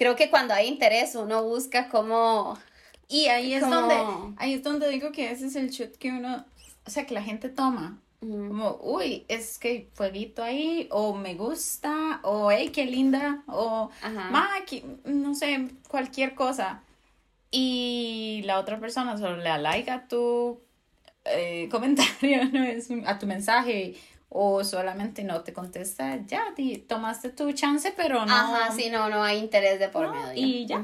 creo 0.00 0.16
que 0.16 0.30
cuando 0.30 0.54
hay 0.54 0.66
interés 0.66 1.14
uno 1.14 1.44
busca 1.44 1.88
cómo... 1.90 2.58
Y 3.06 3.26
ahí 3.26 3.52
es 3.54 3.62
Como- 3.62 3.74
donde, 3.74 4.34
ahí 4.38 4.54
es 4.54 4.62
donde 4.62 4.88
digo 4.88 5.12
que 5.12 5.30
ese 5.30 5.46
es 5.46 5.56
el 5.56 5.68
shot 5.70 5.96
que 5.98 6.08
uno, 6.10 6.44
o 6.86 6.90
sea, 6.90 7.04
que 7.06 7.12
la 7.14 7.22
gente 7.22 7.48
toma. 7.50 7.98
Como, 8.20 8.78
uy, 8.82 9.24
es 9.28 9.58
que 9.58 9.88
fueguito 9.94 10.42
ahí, 10.42 10.88
o 10.90 11.12
me 11.14 11.34
gusta, 11.34 12.20
o 12.22 12.50
hey, 12.50 12.70
qué 12.72 12.84
linda, 12.86 13.42
o 13.46 13.90
ma, 14.30 14.48
que- 14.66 14.84
no 15.04 15.34
sé, 15.34 15.68
cualquier 15.88 16.34
cosa. 16.34 16.82
y 17.50 18.42
la 18.44 18.58
otra 18.60 18.78
persona 18.78 19.18
solo 19.18 19.36
le 19.38 19.48
da 19.48 19.58
like 19.58 19.90
a 19.90 20.06
tu 20.06 20.60
eh, 21.24 21.68
comentario, 21.72 22.44
¿no? 22.52 22.62
Es 22.62 22.90
un- 22.90 23.06
a 23.06 23.18
tu 23.18 23.26
mensaje 23.26 23.96
o 24.32 24.62
solamente 24.62 25.24
no 25.24 25.42
te 25.42 25.52
contesta, 25.52 26.24
ya, 26.24 26.54
tomaste 26.86 27.30
tu 27.30 27.50
chance, 27.52 27.92
pero 27.96 28.24
no. 28.24 28.32
Ajá, 28.32 28.72
sí, 28.72 28.88
no, 28.88 29.10
no 29.10 29.22
hay 29.24 29.38
interés 29.38 29.80
de 29.80 29.88
por 29.88 30.06
No, 30.06 30.12
medio. 30.14 30.32
y 30.34 30.66
ya. 30.66 30.82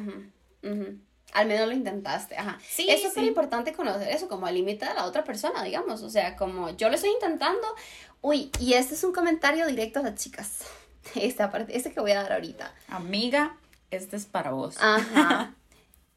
Al 1.32 1.46
menos 1.46 1.68
lo 1.68 1.72
intentaste, 1.74 2.36
ajá. 2.36 2.58
Sí, 2.66 2.88
es 2.88 3.02
súper 3.02 3.22
sí. 3.22 3.28
importante 3.28 3.72
conocer 3.72 4.08
eso, 4.08 4.28
como 4.28 4.48
el 4.48 4.54
límite 4.56 4.84
de 4.86 4.94
la 4.94 5.04
otra 5.04 5.22
persona, 5.22 5.62
digamos. 5.62 6.02
O 6.02 6.10
sea, 6.10 6.34
como 6.36 6.70
yo 6.76 6.88
lo 6.88 6.96
estoy 6.96 7.10
intentando. 7.10 7.66
Uy, 8.20 8.50
y 8.58 8.72
este 8.74 8.94
es 8.94 9.04
un 9.04 9.12
comentario 9.12 9.66
directo 9.66 10.00
a 10.00 10.02
las 10.02 10.16
chicas. 10.16 10.64
Esta 11.14 11.50
parte, 11.50 11.76
este 11.76 11.92
que 11.92 12.00
voy 12.00 12.12
a 12.12 12.22
dar 12.22 12.32
ahorita. 12.32 12.74
Amiga, 12.88 13.56
este 13.92 14.16
es 14.16 14.26
para 14.26 14.50
vos. 14.50 14.76
Ajá. 14.80 15.54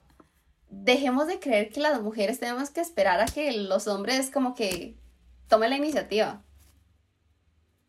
Dejemos 0.72 1.28
de 1.28 1.40
creer 1.40 1.70
que 1.70 1.80
las 1.80 2.02
mujeres 2.02 2.40
tenemos 2.40 2.70
que 2.72 2.82
esperar 2.82 3.20
a 3.20 3.26
que 3.26 3.52
los 3.52 3.88
hombres 3.88 4.32
como 4.32 4.56
que 4.56 4.96
tomen 5.48 5.70
la 5.72 5.76
iniciativa. 5.78 6.42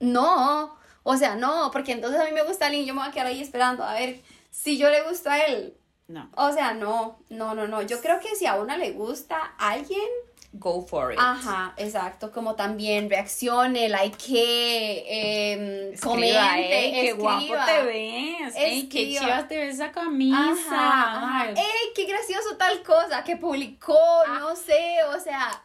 No, 0.00 0.76
o 1.02 1.16
sea, 1.16 1.37
no, 1.37 1.71
porque 1.73 1.92
entonces 1.92 2.21
a 2.21 2.25
mí 2.25 2.33
me 2.33 2.42
gusta 2.42 2.66
alguien 2.66 2.83
y 2.85 2.87
yo 2.87 2.95
me 2.95 3.00
voy 3.00 3.09
a 3.09 3.12
quedar 3.12 3.26
ahí 3.26 3.40
esperando 3.40 3.85
a 3.85 3.95
ver 3.95 4.21
si 4.50 4.76
yo 4.78 4.90
le 4.90 5.02
gusto 5.02 5.30
a 5.30 5.38
él. 5.38 5.75
No, 6.09 6.28
O 6.37 6.50
sea, 6.52 6.75
no, 6.75 7.21
no, 7.28 7.54
no, 7.54 7.69
no. 7.69 7.83
Yo 7.83 8.00
creo 8.00 8.19
que 8.19 8.35
si 8.35 8.45
a 8.47 8.57
uno 8.57 8.76
le 8.76 8.90
gusta 8.92 9.52
alguien, 9.59 10.09
go 10.54 10.85
for 10.85 11.12
it. 11.12 11.19
ajá, 11.23 11.73
exacto, 11.76 12.33
como 12.33 12.57
también 12.57 13.09
reaccione, 13.09 13.88
like, 13.88 14.16
eh, 14.35 15.90
Escriba, 15.92 16.12
comente, 16.12 16.78
"Ey, 16.87 16.92
qué 17.07 17.12
guapo 17.12 17.38
escriba. 17.40 17.66
te 17.66 17.83
ves. 17.83 18.54
Ey, 18.57 18.88
qué 18.88 19.09
chivas 19.16 19.47
te 19.47 19.57
ves 19.57 19.75
esa 19.75 19.92
camisa. 19.92 20.50
Ajá, 20.50 21.12
ajá. 21.12 21.40
Ay, 21.42 21.54
¡Ey, 21.57 21.92
qué 21.95 22.04
gracioso 22.07 22.57
tal 22.57 22.83
cosa 22.83 23.23
que 23.23 23.37
publicó! 23.37 23.97
Ah. 24.26 24.38
No 24.40 24.57
sé, 24.57 24.97
o 25.14 25.21
sea, 25.21 25.62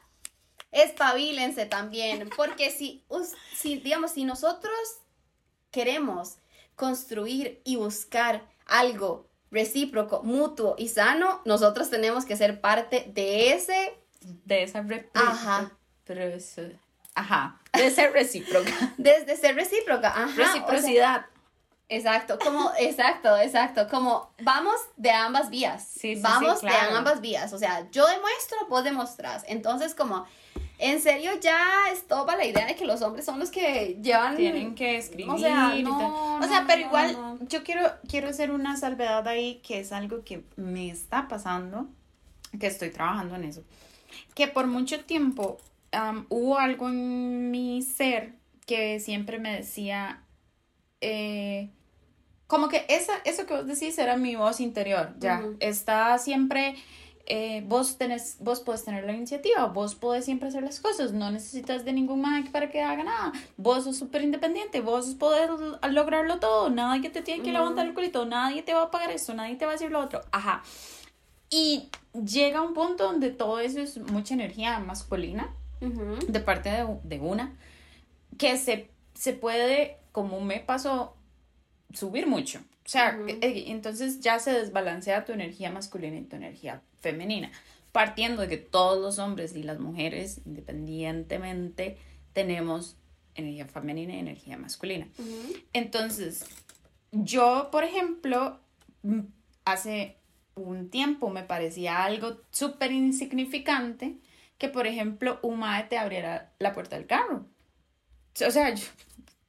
espabilense 0.75 1.65
también. 1.65 2.29
Porque 2.35 2.69
si, 2.69 3.03
si, 3.55 3.77
digamos, 3.77 4.11
si 4.11 4.25
nosotros 4.25 4.73
queremos 5.71 6.37
construir 6.75 7.61
y 7.63 7.77
buscar 7.77 8.45
algo 8.65 9.27
recíproco, 9.51 10.21
mutuo 10.23 10.75
y 10.77 10.89
sano, 10.89 11.41
nosotros 11.45 11.89
tenemos 11.89 12.25
que 12.25 12.35
ser 12.35 12.61
parte 12.61 13.05
de 13.13 13.53
ese. 13.53 13.97
De 14.21 14.63
esa 14.63 14.85
Ajá. 15.13 15.71
Pero 16.03 16.21
eso- 16.23 16.61
Ajá. 17.15 17.61
De 17.73 17.89
ser 17.91 18.11
recíproca. 18.11 18.71
Desde 18.97 19.37
ser 19.37 19.55
recíproca, 19.55 20.09
ajá. 20.09 20.25
o 20.25 20.35
sea, 20.35 20.45
Reciprocidad. 20.45 21.25
Exacto, 21.87 22.39
como, 22.39 22.71
exacto, 22.79 23.37
exacto, 23.37 23.87
como 23.87 24.33
vamos 24.41 24.75
de 24.97 25.11
ambas 25.11 25.49
vías. 25.51 25.87
Sí, 25.87 26.15
sí, 26.15 26.21
vamos 26.21 26.59
sí, 26.59 26.65
claro. 26.65 26.91
de 26.91 26.97
ambas 26.97 27.21
vías. 27.21 27.53
O 27.53 27.59
sea, 27.59 27.89
yo 27.91 28.07
demuestro, 28.07 28.57
vos 28.69 28.83
demostrás. 28.83 29.43
Entonces, 29.47 29.93
como, 29.93 30.25
en 30.77 31.01
serio, 31.01 31.31
ya 31.41 31.89
estopa 31.91 32.35
la 32.35 32.45
idea 32.45 32.65
de 32.65 32.75
que 32.75 32.85
los 32.85 33.01
hombres 33.01 33.25
son 33.25 33.39
los 33.39 33.49
que 33.49 33.97
llevan. 34.01 34.35
Tienen 34.35 34.75
que 34.75 34.97
escribir. 34.97 35.31
O 35.31 35.37
sea, 35.37 35.75
y 35.77 35.83
no, 35.83 35.97
tal. 35.97 36.11
o 36.11 36.39
no, 36.39 36.47
sea, 36.47 36.61
no, 36.61 36.67
pero 36.67 36.81
igual 36.81 37.17
yo 37.47 37.63
quiero, 37.63 37.91
quiero 38.07 38.29
hacer 38.29 38.51
una 38.51 38.75
salvedad 38.77 39.27
ahí 39.27 39.61
que 39.65 39.79
es 39.79 39.91
algo 39.91 40.23
que 40.23 40.43
me 40.55 40.89
está 40.89 41.27
pasando, 41.27 41.87
que 42.59 42.67
estoy 42.67 42.89
trabajando 42.89 43.35
en 43.35 43.45
eso. 43.45 43.63
Que 44.33 44.47
por 44.47 44.67
mucho 44.67 45.03
tiempo 45.05 45.57
am, 45.91 46.25
hubo 46.29 46.57
algo 46.59 46.89
en 46.89 47.51
mi 47.51 47.81
ser 47.81 48.33
que 48.65 48.99
siempre 48.99 49.39
me 49.39 49.55
decía, 49.55 50.23
eh, 51.01 51.69
como 52.47 52.67
que 52.69 52.85
esa, 52.89 53.13
eso 53.25 53.45
que 53.45 53.53
vos 53.55 53.65
decís 53.67 53.97
era 53.97 54.17
mi 54.17 54.35
voz 54.35 54.59
interior, 54.59 55.13
ya, 55.19 55.39
Ujú. 55.39 55.57
está 55.59 56.17
siempre, 56.17 56.75
eh, 57.27 57.63
vos 57.67 57.97
tenés, 57.97 58.37
vos 58.39 58.59
podés 58.59 58.85
tener 58.85 59.03
la 59.03 59.13
iniciativa, 59.13 59.65
vos 59.65 59.95
podés 59.95 60.25
siempre 60.25 60.49
hacer 60.49 60.63
las 60.63 60.79
cosas, 60.79 61.11
no 61.11 61.31
necesitas 61.31 61.83
de 61.83 61.93
ningún 61.93 62.21
man 62.21 62.47
para 62.51 62.69
que 62.69 62.81
haga 62.81 63.03
nada, 63.03 63.31
vos 63.57 63.83
sos 63.83 63.97
súper 63.97 64.21
independiente, 64.21 64.81
vos 64.81 65.15
podés 65.15 65.49
lograrlo 65.89 66.39
todo, 66.39 66.69
nadie 66.69 67.09
te 67.09 67.23
tiene 67.23 67.43
que 67.43 67.51
levantar 67.51 67.87
el 67.87 67.95
culito, 67.95 68.25
nadie 68.25 68.61
te 68.61 68.73
va 68.73 68.83
a 68.83 68.91
pagar 68.91 69.09
esto, 69.09 69.33
nadie 69.33 69.55
te 69.55 69.65
va 69.65 69.71
a 69.71 69.73
decir 69.73 69.89
lo 69.89 70.01
otro, 70.01 70.21
ajá. 70.31 70.61
Y 71.49 71.89
llega 72.13 72.61
un 72.61 72.73
punto 72.73 73.05
donde 73.05 73.31
todo 73.31 73.59
eso 73.59 73.79
es 73.79 73.97
mucha 73.97 74.33
energía 74.33 74.77
masculina 74.79 75.53
de 75.79 76.39
parte 76.39 76.69
de, 76.69 76.87
de 77.03 77.19
una 77.19 77.53
que 78.37 78.57
se, 78.57 78.89
se 79.13 79.33
puede, 79.33 79.97
como 80.11 80.41
me 80.41 80.59
pasó, 80.59 81.15
subir 81.95 82.27
mucho. 82.27 82.59
O 82.59 82.89
sea, 82.89 83.17
entonces 83.41 84.19
ya 84.19 84.39
se 84.39 84.51
desbalancea 84.51 85.25
tu 85.25 85.31
energía 85.31 85.71
masculina 85.71 86.17
y 86.17 86.23
tu 86.23 86.35
energía 86.35 86.81
femenina, 86.99 87.51
partiendo 87.91 88.43
de 88.43 88.49
que 88.49 88.57
todos 88.57 89.01
los 89.01 89.17
hombres 89.19 89.55
y 89.55 89.63
las 89.63 89.79
mujeres, 89.79 90.41
independientemente, 90.45 91.97
tenemos 92.33 92.97
energía 93.33 93.65
femenina 93.65 94.15
y 94.15 94.19
energía 94.19 94.57
masculina. 94.57 95.07
Entonces, 95.73 96.45
yo, 97.11 97.69
por 97.71 97.83
ejemplo, 97.83 98.59
mm, 99.03 99.21
hace 99.65 100.17
un 100.55 100.89
tiempo 100.89 101.29
me 101.29 101.43
parecía 101.43 102.03
algo 102.03 102.37
súper 102.51 102.91
insignificante 102.91 104.17
que, 104.57 104.69
por 104.69 104.87
ejemplo, 104.87 105.39
un 105.41 105.59
mae 105.59 105.83
te 105.83 105.97
abriera 105.97 106.53
la 106.59 106.73
puerta 106.73 106.95
del 106.95 107.07
carro. 107.07 107.45
O 108.45 108.51
sea, 108.51 108.73
yo, 108.73 108.85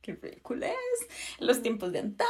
qué 0.06 0.14
ridículo 0.14 0.66
es. 0.66 1.08
Los 1.40 1.62
tiempos 1.62 1.92
de 1.92 1.98
antaño, 1.98 2.28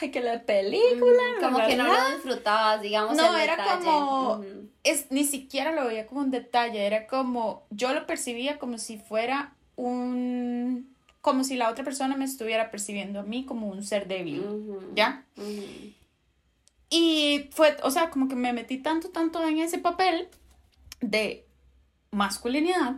hay 0.00 0.10
que 0.10 0.20
la 0.20 0.42
película. 0.42 1.22
Mm, 1.38 1.40
Como 1.40 1.66
que 1.66 1.76
no 1.76 1.86
lo 1.86 2.14
disfrutabas, 2.16 2.82
digamos. 2.82 3.16
No, 3.16 3.36
era 3.36 3.56
detalle. 3.56 3.84
como-. 3.84 4.44
Es, 4.82 5.10
ni 5.10 5.24
siquiera 5.24 5.72
lo 5.72 5.86
veía 5.86 6.06
como 6.06 6.22
un 6.22 6.32
detalle, 6.32 6.84
era 6.84 7.06
como, 7.06 7.64
yo 7.70 7.94
lo 7.94 8.04
percibía 8.06 8.58
como 8.58 8.78
si 8.78 8.98
fuera 8.98 9.54
un, 9.76 10.92
como 11.20 11.44
si 11.44 11.54
la 11.54 11.70
otra 11.70 11.84
persona 11.84 12.16
me 12.16 12.24
estuviera 12.24 12.70
percibiendo 12.72 13.20
a 13.20 13.22
mí 13.22 13.44
como 13.44 13.68
un 13.68 13.84
ser 13.84 14.08
débil. 14.08 14.44
¿ya? 14.96 15.24
Y 16.90 17.48
fue, 17.52 17.76
o 17.84 17.90
sea, 17.90 18.10
como 18.10 18.28
que 18.28 18.34
me 18.34 18.52
metí 18.52 18.78
tanto, 18.78 19.10
tanto 19.10 19.46
en 19.46 19.58
ese 19.58 19.78
papel 19.78 20.28
de 21.00 21.46
masculinidad 22.10 22.96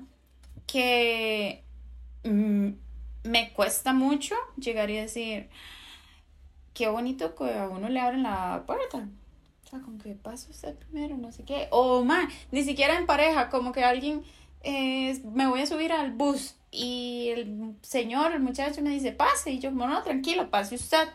que 0.66 1.62
mm, 2.24 2.70
me 3.24 3.52
cuesta 3.52 3.92
mucho 3.92 4.34
llegar 4.56 4.90
y 4.90 4.96
decir, 4.96 5.48
qué 6.74 6.88
bonito 6.88 7.34
que 7.34 7.52
a 7.52 7.68
uno 7.68 7.88
le 7.88 8.00
abren 8.00 8.22
la 8.22 8.64
puerta. 8.66 9.08
O 9.64 9.68
sea, 9.68 9.80
como 9.80 9.98
que 9.98 10.14
pasa 10.14 10.50
usted 10.50 10.76
primero, 10.76 11.16
no 11.16 11.32
sé 11.32 11.44
qué. 11.44 11.68
O 11.70 12.04
más, 12.04 12.32
ni 12.50 12.62
siquiera 12.62 12.96
en 12.96 13.06
pareja, 13.06 13.48
como 13.48 13.72
que 13.72 13.82
alguien, 13.82 14.22
eh, 14.62 15.20
me 15.32 15.46
voy 15.46 15.60
a 15.60 15.66
subir 15.66 15.92
al 15.92 16.12
bus 16.12 16.56
y 16.70 17.28
el 17.30 17.76
señor, 17.82 18.32
el 18.32 18.40
muchacho 18.40 18.82
me 18.82 18.90
dice, 18.90 19.12
pase. 19.12 19.52
Y 19.52 19.58
yo, 19.58 19.70
como, 19.70 19.86
no, 19.86 20.02
tranquilo, 20.02 20.50
pase 20.50 20.74
usted. 20.74 21.08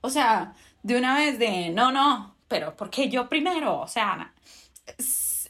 O 0.00 0.10
sea, 0.10 0.54
de 0.82 0.98
una 0.98 1.16
vez 1.16 1.38
de, 1.38 1.70
no, 1.70 1.92
no, 1.92 2.34
pero 2.48 2.76
¿por 2.76 2.90
qué 2.90 3.08
yo 3.08 3.28
primero? 3.28 3.80
O 3.80 3.88
sea, 3.88 4.34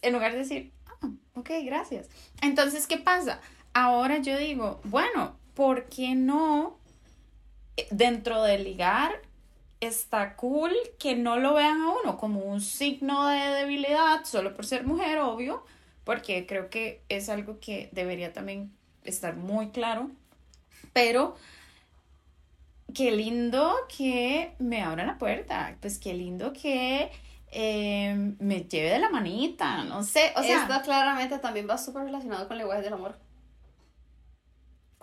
en 0.03 0.13
lugar 0.13 0.33
de 0.33 0.39
decir, 0.39 0.73
ah, 0.87 1.09
ok, 1.35 1.51
gracias. 1.65 2.09
Entonces, 2.41 2.87
¿qué 2.87 2.99
pasa? 2.99 3.41
Ahora 3.73 4.19
yo 4.19 4.39
digo, 4.39 4.81
bueno, 4.85 5.37
¿por 5.55 5.85
qué 5.87 6.15
no 6.15 6.79
dentro 7.91 8.43
de 8.43 8.59
ligar 8.59 9.21
está 9.81 10.37
cool 10.37 10.73
que 10.99 11.15
no 11.15 11.37
lo 11.37 11.55
vean 11.55 11.81
a 11.83 11.93
uno 12.03 12.17
como 12.17 12.41
un 12.41 12.61
signo 12.61 13.27
de 13.29 13.39
debilidad 13.39 14.25
solo 14.25 14.55
por 14.55 14.67
ser 14.67 14.85
mujer, 14.85 15.19
obvio, 15.19 15.65
porque 16.05 16.47
creo 16.47 16.71
que 16.71 17.03
es 17.09 17.29
algo 17.29 17.59
que 17.61 17.89
debería 17.93 18.33
también 18.33 18.73
estar 19.05 19.37
muy 19.37 19.71
claro, 19.71 20.11
pero 20.93 21.37
qué 22.95 23.11
lindo 23.11 23.75
que 23.97 24.55
me 24.59 24.83
abran 24.83 25.07
la 25.07 25.19
puerta, 25.19 25.77
pues 25.81 25.99
qué 25.99 26.15
lindo 26.15 26.53
que 26.53 27.11
eh, 27.51 28.35
me 28.39 28.65
lleve 28.65 28.91
de 28.91 28.99
la 28.99 29.11
manita, 29.11 29.85
no 29.85 30.03
sé, 30.03 30.33
o 30.37 30.43
sea, 30.43 30.63
Esto 30.63 30.83
claramente 30.83 31.39
también 31.39 31.69
va 31.69 31.77
súper 31.79 32.05
relacionado 32.05 32.47
con 32.47 32.55
el 32.55 32.59
lenguaje 32.59 32.83
del 32.83 32.95
amor. 32.95 33.17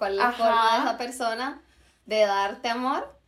¿Cuál 0.01 0.13
es 0.13 0.17
la 0.17 0.29
Ajá. 0.29 0.37
forma 0.37 0.71
de 0.73 0.79
esa 0.81 0.97
persona 0.97 1.61
de 2.07 2.21
darte 2.21 2.69
amor 2.69 3.19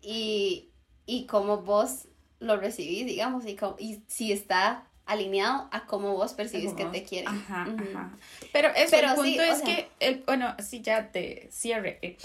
y, 0.00 0.70
y 1.04 1.26
cómo 1.26 1.58
vos 1.58 2.08
lo 2.40 2.56
recibís, 2.56 3.04
digamos, 3.04 3.44
y, 3.44 3.56
cómo- 3.56 3.76
y 3.78 4.02
si 4.06 4.32
está 4.32 4.86
alineado 5.04 5.68
a 5.70 5.84
cómo 5.84 6.14
vos 6.16 6.32
percibís 6.32 6.72
que 6.72 6.86
te 6.86 7.02
quieren. 7.02 7.28
Ajá, 7.28 7.64
ajá. 7.64 8.10
Pero 8.54 8.68
eso, 8.70 8.88
Pero 8.92 9.08
el 9.10 9.14
punto 9.16 9.30
sí, 9.30 9.38
o 9.38 9.42
es 9.42 9.58
sea- 9.58 9.66
que, 9.66 9.90
el, 10.00 10.22
bueno, 10.24 10.54
sí, 10.66 10.80
ya 10.80 11.12
te 11.12 11.50
cierre. 11.52 12.16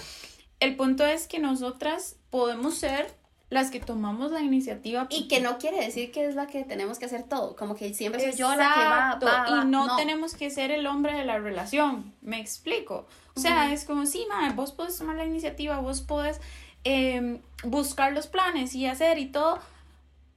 El 0.62 0.78
punto 0.78 1.06
es 1.06 1.28
que 1.28 1.40
nosotras 1.40 2.16
podemos 2.30 2.76
ser 2.76 3.14
las 3.50 3.72
que 3.72 3.80
tomamos 3.80 4.32
la 4.32 4.42
iniciativa. 4.42 5.08
Y 5.10 5.28
que 5.28 5.42
no 5.42 5.58
quiere 5.58 5.84
decir 5.84 6.12
que 6.12 6.28
es 6.28 6.36
la 6.36 6.48
que 6.48 6.64
tenemos 6.64 7.00
que 7.00 7.06
hacer 7.06 7.24
todo, 7.24 7.56
como 7.56 7.76
que 7.76 7.94
siempre 7.94 8.22
soy 8.22 8.40
yo 8.40 8.50
la 8.50 8.74
que 8.74 8.80
va, 8.80 9.14
Exacto, 9.16 9.26
va, 9.26 9.50
va. 9.50 9.64
Y 9.64 9.66
no, 9.68 9.96
tenemos 9.96 10.36
que 10.36 10.52
ser 10.52 10.70
el 10.72 10.86
hombre 10.86 11.14
de 11.14 11.26
la 11.26 11.40
relación, 11.40 12.14
me 12.22 12.40
explico. 12.40 13.08
O 13.36 13.40
sea, 13.40 13.66
Ujú. 13.66 13.74
es 13.74 13.86
como, 13.86 14.06
sí, 14.06 14.26
ma, 14.30 14.52
vos 14.54 14.72
podés 14.72 14.98
tomar 14.98 15.16
la 15.16 15.26
iniciativa, 15.26 15.80
vos 15.80 16.02
podés 16.02 16.40
eh, 16.84 17.42
buscar 17.64 18.14
los 18.14 18.28
planes 18.28 18.76
y 18.76 18.86
hacer 18.86 19.18
y 19.18 19.28
todo, 19.28 19.60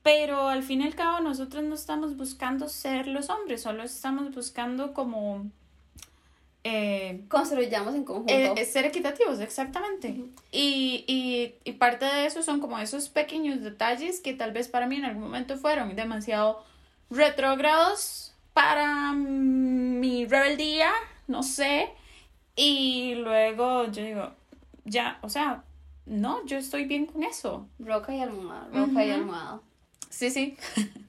Pero 0.03 0.49
al 0.49 0.65
fin 0.65 0.81
y 0.81 0.85
al 0.87 0.97
cabo 0.97 1.21
nosotros 1.21 1.63
no 1.63 1.77
estamos 1.77 2.17
buscando 2.17 2.69
ser 2.69 3.07
los 3.07 3.31
hombres, 3.31 3.63
solo 3.63 3.83
estamos 3.85 4.35
buscando 4.35 4.95
como... 4.95 5.47
Eh, 6.65 7.25
Construyamos 7.29 7.95
en 7.95 8.05
conjunto. 8.05 8.33
eh, 8.33 8.65
ser 8.65 8.85
equitativos, 8.85 9.41
exactamente. 9.41 10.09
y, 10.53 11.05
y, 11.09 11.55
y 11.65 11.73
parte 11.73 12.05
de 12.05 12.27
eso 12.27 12.43
son 12.43 12.61
como 12.61 12.79
esos 12.79 13.09
pequeños 13.09 13.63
detalles 13.63 14.21
que 14.21 14.33
tal 14.33 14.53
vez 14.53 14.69
para 14.69 14.87
mí 14.87 14.97
en 14.97 15.05
algún 15.05 15.25
momento 15.25 15.57
fueron 15.57 15.97
demasiado 15.97 16.63
retrógrados 17.11 18.33
para 18.53 19.13
mi 19.13 20.25
rebeldía, 20.27 20.91
no 21.27 21.43
sé. 21.43 21.89
Y 22.55 23.15
luego 23.17 23.87
yo 23.91 24.05
digo, 24.05 24.33
ya, 24.85 25.19
o 25.23 25.29
sea, 25.29 25.65
no, 26.07 26.45
yo 26.47 26.59
estoy 26.59 26.85
bien 26.85 27.07
con 27.07 27.23
eso. 27.25 27.67
Roca 27.79 28.15
y 28.15 28.21
almohada, 28.21 28.69
roca 28.73 29.05
y 29.05 29.11
Ujú. 29.11 29.21
almohada. 29.21 29.61
Sí, 30.11 30.31
sí. 30.31 30.57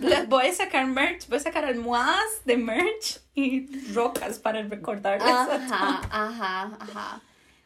Le- 0.00 0.26
Voy 0.26 0.46
a 0.46 0.52
sacar 0.52 0.86
merch, 0.86 1.28
voy 1.28 1.38
a 1.38 1.40
sacar 1.40 1.64
almohadas 1.64 2.44
de 2.44 2.56
merch 2.56 3.20
y 3.34 3.66
rocas 3.92 4.38
para 4.38 4.62
recordarles. 4.62 5.26
Ajá, 5.28 6.00
ajá, 6.10 6.76
ajá. 6.80 7.22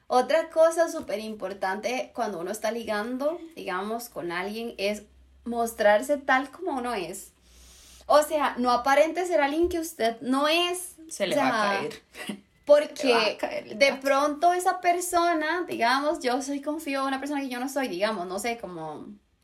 Otra 0.06 0.50
cosa 0.50 0.90
súper 0.90 1.18
importante 1.20 2.10
cuando 2.14 2.38
uno 2.40 2.50
está 2.50 2.70
ligando, 2.70 3.40
digamos, 3.56 4.08
con 4.08 4.32
alguien 4.32 4.74
es 4.78 5.02
mostrarse 5.44 6.16
tal 6.18 6.50
como 6.50 6.72
uno 6.78 6.94
es. 6.94 7.32
O 8.06 8.22
sea, 8.22 8.54
no 8.58 8.70
aparente 8.70 9.24
ser 9.26 9.40
alguien 9.40 9.68
que 9.68 9.78
usted 9.80 10.20
no 10.20 10.46
es. 10.46 10.96
Se 11.08 11.26
le 11.26 11.36
O 11.36 11.38
va 11.38 11.48
a 11.48 11.50
sea, 11.50 11.80
caer. 11.80 12.02
Porque 12.66 13.36
caer 13.38 13.76
de 13.76 13.92
pronto 13.94 14.52
esa 14.54 14.80
persona, 14.80 15.64
digamos, 15.68 16.20
yo 16.20 16.40
soy 16.42 16.60
confío 16.62 17.00
en 17.02 17.08
una 17.08 17.20
persona 17.20 17.40
que 17.40 17.48
yo 17.50 17.60
no 17.60 17.68
soy, 17.68 17.88
digamos, 17.88 18.26
no 18.26 18.38
sé, 18.38 18.56
como 18.58 18.94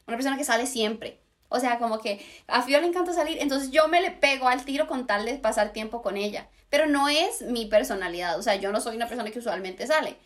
una 0.07 0.17
persona 0.17 0.37
que 0.39 0.45
sale 0.45 0.67
siempre. 0.67 1.21
O 1.51 1.61
sea, 1.61 1.79
como 1.79 2.01
que 2.01 2.25
a 2.47 2.63
Fio 2.63 2.81
le 2.81 2.87
encanta 2.87 3.13
salir, 3.13 3.37
entonces 3.41 3.71
yo 3.71 3.89
me 3.89 4.01
le 4.01 4.13
pego 4.13 4.49
al 4.49 4.65
tiro 4.65 4.87
con 4.87 5.07
tal 5.07 5.27
de 5.27 5.35
pasar 5.35 5.73
tiempo 5.73 6.01
con 6.01 6.17
ella. 6.17 6.49
Pero 6.71 6.87
no 6.87 7.09
es 7.09 7.43
mi 7.43 7.67
personalidad, 7.67 8.39
o 8.39 8.43
sea, 8.43 8.55
yo 8.55 8.73
no 8.73 8.81
soy 8.81 8.97
una 8.97 9.09
persona 9.09 9.31
que 9.31 9.41
usualmente 9.41 9.87
sale. 9.87 10.17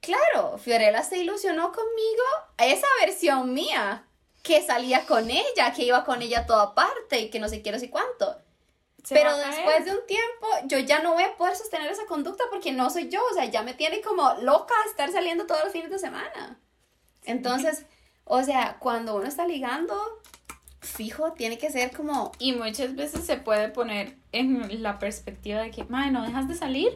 Claro, 0.00 0.56
Fiorella 0.56 1.02
se 1.02 1.18
ilusionó 1.18 1.70
conmigo, 1.72 2.24
esa 2.56 2.86
versión 3.02 3.52
mía, 3.52 4.06
que 4.42 4.62
salía 4.62 5.04
con 5.04 5.30
ella, 5.30 5.72
que 5.74 5.84
iba 5.84 6.04
con 6.04 6.22
ella 6.22 6.40
a 6.40 6.46
toda 6.46 6.74
parte 6.74 7.20
y 7.20 7.30
que 7.30 7.38
no 7.38 7.48
sé 7.48 7.62
qué, 7.62 7.72
no 7.72 7.78
sé 7.78 7.90
cuánto. 7.90 8.36
Se 9.04 9.14
Pero 9.14 9.36
después 9.36 9.84
de 9.84 9.92
un 9.92 10.06
tiempo, 10.06 10.46
yo 10.64 10.78
ya 10.78 11.00
no 11.00 11.12
voy 11.12 11.22
a 11.22 11.36
poder 11.36 11.56
sostener 11.56 11.90
esa 11.90 12.06
conducta 12.06 12.44
porque 12.50 12.72
no 12.72 12.90
soy 12.90 13.08
yo. 13.08 13.20
O 13.30 13.34
sea, 13.34 13.46
ya 13.46 13.62
me 13.62 13.74
tiene 13.74 14.00
como 14.02 14.34
loca 14.40 14.74
estar 14.86 15.10
saliendo 15.10 15.46
todos 15.46 15.64
los 15.64 15.72
fines 15.72 15.90
de 15.90 15.98
semana. 15.98 16.58
Entonces, 17.24 17.86
o 18.24 18.42
sea, 18.42 18.76
cuando 18.78 19.16
uno 19.16 19.26
está 19.26 19.46
ligando, 19.46 20.20
fijo, 21.00 21.32
tiene 21.32 21.56
que 21.56 21.70
ser 21.70 21.96
como. 21.96 22.30
Y 22.38 22.52
muchas 22.52 22.94
veces 22.94 23.24
se 23.24 23.38
puede 23.38 23.70
poner 23.70 24.16
en 24.32 24.82
la 24.82 24.98
perspectiva 24.98 25.62
de 25.62 25.70
que, 25.70 25.84
madre, 25.84 26.10
no 26.10 26.22
dejas 26.22 26.46
de 26.46 26.54
salir. 26.54 26.90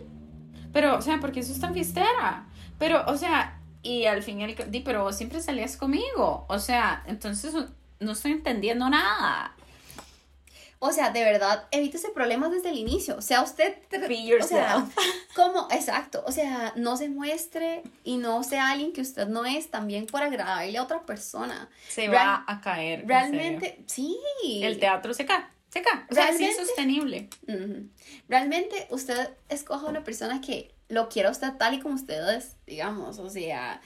Pero, 0.74 0.98
o 0.98 1.00
sea, 1.00 1.20
porque 1.20 1.40
eso 1.40 1.54
es 1.54 1.60
tan 1.60 1.72
fiestera. 1.72 2.46
Pero, 2.78 3.02
o 3.06 3.16
sea, 3.16 3.62
y 3.82 4.04
al 4.04 4.22
fin, 4.22 4.42
el, 4.42 4.56
di, 4.70 4.80
pero 4.80 5.04
vos 5.04 5.16
siempre 5.16 5.40
salías 5.40 5.78
conmigo. 5.78 6.44
O 6.50 6.58
sea, 6.58 7.02
entonces 7.06 7.54
no 7.98 8.12
estoy 8.12 8.32
entendiendo 8.32 8.90
nada. 8.90 9.56
O 10.86 10.92
sea, 10.92 11.08
de 11.10 11.24
verdad, 11.24 11.66
evítese 11.70 12.10
problemas 12.10 12.50
desde 12.50 12.68
el 12.68 12.76
inicio. 12.76 13.16
O 13.16 13.22
sea, 13.22 13.40
usted. 13.42 13.74
Be 13.90 13.98
O 13.98 14.06
sea, 14.46 14.76
yourself. 14.76 14.94
como, 15.34 15.66
exacto. 15.70 16.22
O 16.26 16.30
sea, 16.32 16.74
no 16.76 16.98
se 16.98 17.08
muestre 17.08 17.82
y 18.04 18.18
no 18.18 18.42
sea 18.44 18.68
alguien 18.70 18.92
que 18.92 19.00
usted 19.00 19.26
no 19.28 19.46
es 19.46 19.70
también 19.70 20.06
por 20.06 20.22
agradarle 20.22 20.76
a 20.76 20.82
otra 20.82 21.06
persona. 21.06 21.70
Se 21.88 22.06
Real- 22.06 22.14
va 22.26 22.44
a 22.46 22.60
caer. 22.60 23.00
en 23.00 23.08
Realmente, 23.08 23.82
sí. 23.86 24.18
El 24.62 24.78
teatro 24.78 25.14
se 25.14 25.24
cae. 25.24 25.46
Se 25.70 25.80
cae. 25.82 26.02
O 26.10 26.14
sea, 26.14 26.28
es 26.28 26.38
Realmente- 26.38 26.64
sostenible. 26.66 27.28
Ujú. 27.48 27.88
Realmente 28.28 28.86
usted 28.90 29.30
escoja 29.48 29.86
una 29.86 30.04
persona 30.04 30.40
que 30.42 30.74
lo 30.88 31.08
quiera 31.08 31.30
usted 31.30 31.54
tal 31.58 31.72
y 31.74 31.80
como 31.80 31.94
usted 31.94 32.28
es, 32.36 32.56
digamos, 32.66 33.18
o 33.18 33.30
sea, 33.30 33.80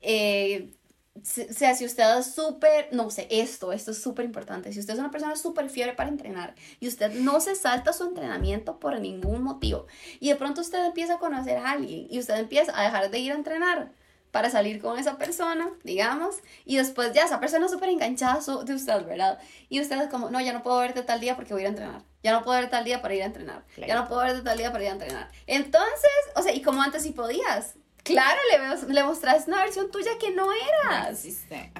eh, 0.00 0.70
o 1.16 1.20
sea, 1.22 1.74
si 1.74 1.84
usted 1.84 2.18
es 2.18 2.34
súper, 2.34 2.88
no 2.92 3.08
sé, 3.08 3.28
esto, 3.30 3.72
esto 3.72 3.92
es 3.92 4.02
súper 4.02 4.24
importante, 4.24 4.72
si 4.72 4.80
usted 4.80 4.94
es 4.94 4.98
una 4.98 5.12
persona 5.12 5.36
súper 5.36 5.70
fiebre 5.70 5.94
para 5.94 6.08
entrenar 6.08 6.54
y 6.80 6.88
usted 6.88 7.12
no 7.14 7.40
se 7.40 7.54
salta 7.54 7.92
su 7.92 8.04
entrenamiento 8.04 8.80
por 8.80 8.98
ningún 9.00 9.42
motivo 9.42 9.86
y 10.18 10.28
de 10.28 10.36
pronto 10.36 10.60
usted 10.60 10.84
empieza 10.84 11.14
a 11.14 11.18
conocer 11.18 11.58
a 11.58 11.70
alguien 11.70 12.08
y 12.10 12.18
usted 12.18 12.36
empieza 12.36 12.78
a 12.78 12.82
dejar 12.82 13.10
de 13.10 13.18
ir 13.20 13.32
a 13.32 13.36
entrenar 13.36 13.92
para 14.32 14.50
salir 14.50 14.82
con 14.82 14.98
esa 14.98 15.16
persona, 15.16 15.70
digamos, 15.84 16.38
y 16.64 16.76
después 16.78 17.12
ya 17.12 17.22
esa 17.22 17.38
persona 17.38 17.68
súper 17.68 17.90
enganchada 17.90 18.40
de 18.64 18.74
usted, 18.74 19.06
¿verdad? 19.06 19.38
Y 19.68 19.80
usted 19.80 19.96
es 20.02 20.08
como, 20.08 20.28
no, 20.28 20.40
ya 20.40 20.52
no 20.52 20.64
puedo 20.64 20.80
verte 20.80 21.04
tal 21.04 21.20
día 21.20 21.36
porque 21.36 21.54
voy 21.54 21.60
a 21.60 21.62
ir 21.62 21.66
a 21.66 21.70
entrenar. 21.70 22.02
Ya 22.24 22.32
no 22.32 22.42
puedo 22.42 22.56
verte 22.56 22.72
tal 22.72 22.84
día 22.84 23.00
para 23.00 23.14
ir 23.14 23.22
a 23.22 23.26
entrenar. 23.26 23.64
Ya 23.76 23.94
no 23.94 24.08
puedo 24.08 24.22
verte 24.22 24.42
tal 24.42 24.58
día 24.58 24.72
para 24.72 24.82
ir 24.82 24.90
a 24.90 24.94
entrenar. 24.94 25.30
Entonces, 25.46 26.10
o 26.34 26.42
sea, 26.42 26.52
y 26.52 26.62
como 26.62 26.82
antes 26.82 27.04
sí 27.04 27.10
podías. 27.12 27.76
Claro, 28.04 28.38
le, 28.86 28.92
le 28.94 29.02
mostraste 29.04 29.50
una 29.50 29.64
versión 29.64 29.90
tuya 29.90 30.12
que 30.20 30.30
no 30.30 30.46
eras. 30.52 31.26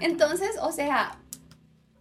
Entonces, 0.01 0.57
o 0.61 0.73
sea, 0.73 1.19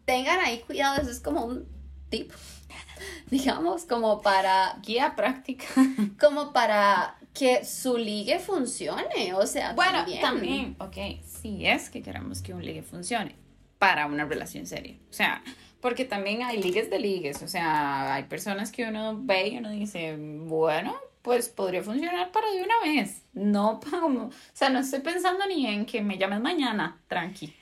tengan 0.05 0.39
ahí 0.39 0.59
cuidado, 0.59 1.01
eso 1.01 1.11
es 1.11 1.19
como 1.19 1.45
un 1.45 1.67
tip, 2.09 2.31
digamos, 3.29 3.85
como 3.85 4.21
para, 4.21 4.79
Guía 4.81 5.15
práctica. 5.15 5.65
como 6.19 6.53
para 6.53 7.17
que 7.33 7.65
su 7.65 7.97
ligue 7.97 8.39
funcione, 8.39 9.33
o 9.33 9.45
sea, 9.45 9.73
Bueno, 9.73 9.99
también. 9.99 10.21
también, 10.21 10.75
ok, 10.79 11.23
si 11.25 11.65
es 11.65 11.89
que 11.89 12.01
queremos 12.01 12.41
que 12.41 12.53
un 12.53 12.63
ligue 12.63 12.83
funcione 12.83 13.35
para 13.79 14.05
una 14.05 14.25
relación 14.25 14.65
seria. 14.65 14.95
O 15.09 15.13
sea, 15.13 15.43
porque 15.81 16.05
también 16.05 16.43
hay 16.43 16.61
ligues 16.61 16.89
de 16.89 16.99
ligues. 16.99 17.41
O 17.43 17.47
sea, 17.49 18.13
hay 18.13 18.23
personas 18.23 18.71
que 18.71 18.85
uno 18.87 19.19
ve 19.21 19.49
y 19.49 19.57
uno 19.57 19.69
dice, 19.71 20.15
bueno, 20.17 20.95
pues 21.23 21.49
podría 21.49 21.81
funcionar 21.81 22.31
para 22.31 22.51
de 22.51 22.61
una 22.63 22.79
vez. 22.83 23.23
No, 23.33 23.79
como- 23.89 24.25
o 24.25 24.31
sea, 24.53 24.69
no 24.69 24.79
estoy 24.79 24.99
pensando 24.99 25.45
ni 25.47 25.65
en 25.65 25.85
que 25.87 26.01
me 26.01 26.17
llames 26.19 26.41
mañana, 26.41 27.01
tranqui. 27.07 27.55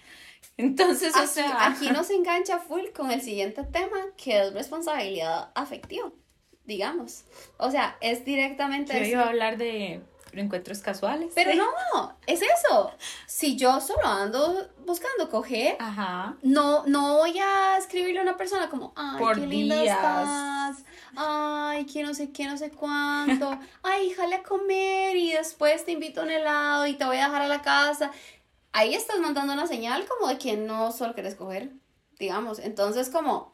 Entonces, 0.58 1.16
o 1.16 1.20
Aquí, 1.20 1.28
sea, 1.28 1.68
aquí 1.68 1.90
nos 1.92 2.10
engancha 2.12 2.60
full 2.60 2.88
con 2.96 3.10
el 3.12 3.22
siguiente 3.22 3.64
tema, 3.64 3.98
que 4.18 4.42
es 4.42 4.54
responsabilidad 4.54 5.52
afectiva, 5.56 6.12
digamos. 6.66 7.24
O 7.58 7.72
sea, 7.72 7.98
es 8.02 8.26
directamente... 8.26 9.00
yo 9.00 9.06
iba 9.06 9.24
a 9.24 9.30
hablar 9.30 9.58
de 9.58 10.02
encuentros 10.34 10.80
casuales. 10.80 11.32
Pero 11.36 11.52
no, 11.56 12.18
es 12.26 12.42
eso. 12.42 12.92
Si 13.28 13.58
yo 13.58 13.82
solo 13.82 14.06
ando 14.08 14.70
buscando 14.86 15.30
coger, 15.30 15.76
Ajá. 15.80 16.38
no, 16.42 16.86
no 16.88 17.18
voy 17.18 17.38
a 17.40 17.78
escribirle 17.78 18.20
a 18.20 18.24
una 18.24 18.38
persona 18.38 18.70
como, 18.70 18.94
ay, 18.96 19.20
Por 19.20 19.40
qué 19.40 19.46
linda 19.48 19.82
días. 19.82 19.96
estás, 19.98 20.86
ay, 21.18 21.61
que 21.86 22.04
no 22.04 22.14
sé 22.14 22.32
qué, 22.32 22.46
no 22.46 22.58
sé 22.58 22.70
cuánto, 22.72 23.58
ay, 23.84 24.10
jale 24.12 24.36
a 24.36 24.44
comer 24.44 25.16
y 25.16 25.32
después 25.32 25.86
te 25.86 25.92
invito 25.92 26.22
a 26.22 26.24
un 26.24 26.32
helado 26.32 26.88
y 26.88 26.94
te 26.94 27.06
voy 27.06 27.18
a 27.18 27.26
dejar 27.26 27.42
a 27.44 27.48
la 27.48 27.62
casa. 27.62 28.12
Ahí 28.74 28.94
estás 28.94 29.20
mandando 29.20 29.54
una 29.54 29.68
señal 29.68 30.06
como 30.08 30.28
de 30.30 30.38
que 30.38 30.56
no 30.58 30.92
solo 30.92 31.14
quieres 31.14 31.36
coger, 31.36 31.72
digamos. 32.20 32.60
Entonces, 32.60 33.10
como, 33.10 33.54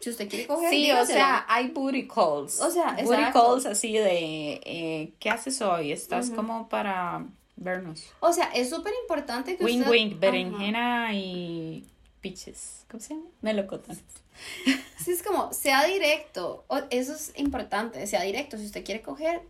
si 0.00 0.10
usted 0.10 0.28
quiere 0.28 0.46
coger, 0.46 0.70
Sí, 0.70 0.76
o 0.90 0.94
dígaselo. 0.94 1.18
sea, 1.18 1.44
hay 1.48 1.68
booty 1.68 2.08
calls. 2.08 2.60
O 2.60 2.70
sea, 2.70 2.92
booty 3.02 3.14
exacto. 3.14 3.42
calls 3.46 3.66
así 3.66 3.92
de, 3.92 4.60
eh, 4.64 5.14
¿qué 5.18 5.30
haces 5.30 5.60
hoy? 5.60 5.92
Estás 5.92 6.28
Ujú. 6.28 6.36
como 6.36 6.68
para 6.68 7.26
vernos. 7.56 8.04
O 8.20 8.32
sea, 8.32 8.46
es 8.54 8.70
súper 8.70 8.92
importante 9.02 9.56
que 9.56 9.64
Wing 9.64 9.80
usted... 9.80 9.90
wing, 9.90 10.10
Ajá. 10.12 10.18
berenjena 10.20 11.14
y 11.14 11.86
peaches. 12.24 12.84
¿Cómo 12.90 13.00
se 13.02 13.14
llama? 13.14 13.26
Melocotones. 13.42 14.02
Sí, 15.04 15.12
es 15.12 15.22
como, 15.22 15.52
sea 15.52 15.84
directo. 15.84 16.64
O- 16.68 16.80
eso 16.90 17.12
es 17.14 17.32
importante, 17.36 18.04
sea 18.06 18.22
directo. 18.22 18.56
Si 18.56 18.64
usted 18.64 18.82
quiere 18.84 19.02
coger, 19.02 19.42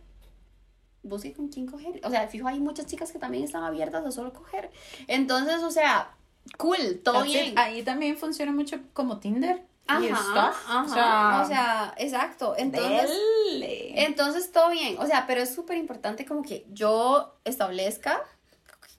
busque 1.01 1.33
con 1.33 1.47
quién 1.47 1.65
coger. 1.65 2.01
O 2.03 2.09
sea, 2.09 2.27
fijo, 2.27 2.47
hay 2.47 2.59
muchas 2.59 2.85
chicas 2.87 3.11
que 3.11 3.19
también 3.19 3.43
están 3.45 3.63
abiertas 3.63 4.05
a 4.05 4.11
solo 4.11 4.33
coger. 4.33 4.69
Entonces, 5.07 5.63
o 5.63 5.71
sea, 5.71 6.11
cool, 6.57 6.99
todo 7.03 7.19
That's 7.19 7.29
it. 7.29 7.33
bien. 7.41 7.57
Ahí 7.57 7.83
también 7.83 8.17
funciona 8.17 8.51
mucho 8.51 8.77
como 8.93 9.19
Tinder. 9.19 9.63
y 9.87 10.09
Ajá, 10.09 10.49
ajá. 10.67 11.41
O 11.43 11.47
sea, 11.47 11.93
exacto. 11.97 12.53
Entonces, 12.57 13.09
dele. 13.09 14.03
entonces 14.05 14.51
todo 14.51 14.69
bien. 14.71 14.97
O 14.99 15.05
sea, 15.05 15.25
pero 15.25 15.41
es 15.41 15.53
súper 15.55 15.77
importante 15.77 16.25
como 16.25 16.41
que 16.43 16.65
yo 16.73 17.35
establezca 17.45 18.21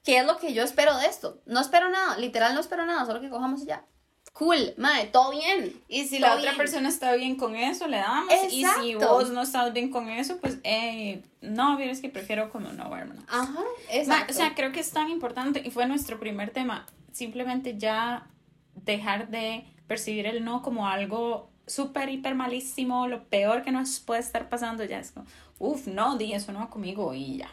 qué 0.07 0.19
es 0.19 0.25
lo 0.25 0.39
que 0.39 0.55
yo 0.55 0.63
espero 0.63 0.97
de 0.97 1.07
esto. 1.07 1.43
No 1.47 1.61
espero 1.61 1.91
nada, 1.91 2.17
literal 2.17 2.55
no 2.55 2.61
espero 2.61 2.87
nada, 2.87 3.05
solo 3.05 3.21
que 3.21 3.29
cojamos 3.29 3.63
y 3.63 3.67
ya. 3.67 3.85
Cool, 4.33 4.75
madre, 4.77 5.07
todo 5.07 5.33
bien. 5.33 5.83
Y 5.89 6.07
si 6.07 6.19
la 6.19 6.35
otra 6.35 6.53
bien. 6.53 6.57
persona 6.57 6.89
está 6.89 7.15
bien 7.15 7.37
con 7.37 7.57
eso, 7.57 7.89
le 7.89 7.97
damos. 7.97 8.33
Y 8.45 8.49
si 8.51 8.63
Exacto. 8.63 9.09
vos 9.09 9.31
no 9.31 9.43
estás 9.43 9.73
bien 9.73 9.91
con 9.91 10.09
eso, 10.09 10.39
pues, 10.39 10.59
eh, 10.63 11.23
no, 11.41 11.79
es 11.79 12.01
que 12.01 12.09
prefiero 12.09 12.51
como 12.51 12.71
no 12.71 12.89
vernos. 12.89 13.19
Ajá, 13.29 13.53
Ma, 13.53 13.65
exacto. 13.91 14.33
o 14.33 14.37
sea, 14.37 14.55
creo 14.55 14.73
que 14.73 14.81
es 14.81 14.91
tan 14.93 15.09
importante 15.09 15.63
y 15.65 15.71
fue 15.71 15.87
nuestro 15.87 16.21
primer 16.21 16.51
tema. 16.51 16.87
Simplemente 17.13 17.77
ya 17.77 18.29
dejar 18.75 19.29
de 19.29 19.65
percibir 19.89 20.27
el 20.27 20.45
no 20.45 20.63
como 20.63 20.87
algo 20.87 21.51
súper, 21.67 22.09
hiper 22.09 22.35
malísimo, 22.35 23.09
lo 23.09 23.25
peor 23.25 23.63
que 23.63 23.73
nos 23.73 24.01
puede 24.01 24.21
estar 24.21 24.49
pasando, 24.49 24.85
ya 24.85 24.99
es 24.99 25.11
como, 25.11 25.27
uff, 25.59 25.87
no, 25.87 26.17
di 26.17 26.33
eso 26.33 26.53
no 26.53 26.61
va 26.61 26.71
conmigo 26.71 27.15
y 27.15 27.39
ya. 27.39 27.51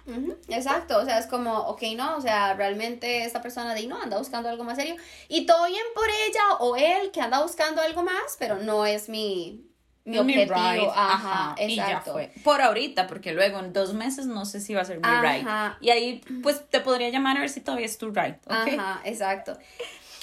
exacto, 0.49 0.99
o 0.99 1.05
sea, 1.05 1.17
es 1.19 1.27
como, 1.27 1.53
ok, 1.53 1.81
no, 1.95 2.17
o 2.17 2.21
sea, 2.21 2.53
realmente 2.53 3.23
esta 3.23 3.41
persona 3.41 3.73
di 3.73 3.87
no, 3.87 4.01
anda 4.01 4.17
buscando 4.17 4.49
algo 4.49 4.63
más 4.63 4.77
serio 4.77 4.95
y 5.29 5.45
todo 5.45 5.67
bien 5.67 5.85
por 5.95 6.07
ella 6.27 6.57
o 6.59 6.75
él 6.75 7.11
que 7.11 7.21
anda 7.21 7.41
buscando 7.41 7.81
algo 7.81 8.03
más, 8.03 8.35
pero 8.37 8.57
no 8.57 8.85
es 8.85 9.09
mi, 9.09 9.65
mi 10.05 10.17
objetivo. 10.17 10.91
Ajá, 10.95 11.55
exacto. 11.57 11.71
Y 11.71 11.75
ya 11.75 12.01
fue. 12.01 12.31
Por 12.43 12.61
ahorita, 12.61 13.07
porque 13.07 13.31
luego 13.31 13.59
en 13.59 13.73
dos 13.73 13.93
meses 13.93 14.25
no 14.25 14.45
sé 14.45 14.59
si 14.59 14.73
va 14.73 14.81
a 14.81 14.85
ser 14.85 14.99
mi 14.99 15.07
right. 15.07 15.47
Y 15.81 15.89
ahí, 15.89 16.21
pues, 16.41 16.67
te 16.69 16.81
podría 16.81 17.09
llamar 17.09 17.37
a 17.37 17.41
ver 17.41 17.49
si 17.49 17.61
todavía 17.61 17.85
es 17.85 17.97
tu 17.97 18.11
right, 18.11 18.35
Ajá, 18.47 19.01
exacto. 19.05 19.57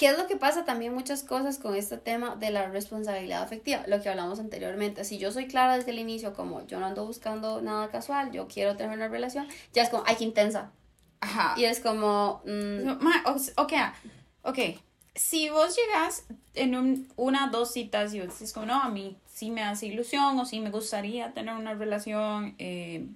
¿Qué 0.01 0.07
es 0.07 0.17
lo 0.17 0.25
que 0.25 0.35
pasa 0.35 0.65
también 0.65 0.95
muchas 0.95 1.21
cosas 1.21 1.59
con 1.59 1.75
este 1.75 1.95
tema 1.95 2.35
de 2.35 2.49
la 2.49 2.67
responsabilidad 2.69 3.43
afectiva? 3.43 3.83
Lo 3.85 4.01
que 4.01 4.09
hablamos 4.09 4.39
anteriormente. 4.39 5.03
Si 5.03 5.19
yo 5.19 5.31
soy 5.31 5.45
clara 5.45 5.77
desde 5.77 5.91
el 5.91 5.99
inicio, 5.99 6.33
como 6.33 6.65
yo 6.65 6.79
no 6.79 6.87
ando 6.87 7.05
buscando 7.05 7.61
nada 7.61 7.91
casual, 7.91 8.31
yo 8.31 8.47
quiero 8.47 8.75
tener 8.75 8.97
una 8.97 9.09
relación, 9.09 9.47
ya 9.73 9.83
es 9.83 9.89
como, 9.89 10.03
ay, 10.07 10.15
qué 10.15 10.23
intensa. 10.23 10.71
Ajá. 11.19 11.53
Y 11.55 11.65
es 11.65 11.79
como... 11.81 12.41
Mm, 12.47 12.97
ok, 13.57 13.73
ok. 14.41 14.59
Si 15.13 15.51
vos 15.51 15.75
llegas 15.75 16.25
en 16.55 16.75
un, 16.75 17.07
una, 17.15 17.49
dos 17.51 17.71
citas 17.71 18.11
y 18.15 18.21
vos 18.21 18.29
dices 18.29 18.53
como, 18.53 18.65
no, 18.65 18.81
a 18.81 18.89
mí 18.89 19.19
sí 19.27 19.51
me 19.51 19.61
hace 19.61 19.85
ilusión 19.85 20.39
o 20.39 20.45
sí 20.45 20.61
me 20.61 20.71
gustaría 20.71 21.31
tener 21.35 21.53
una 21.53 21.75
relación... 21.75 22.55
Eh, 22.57 23.07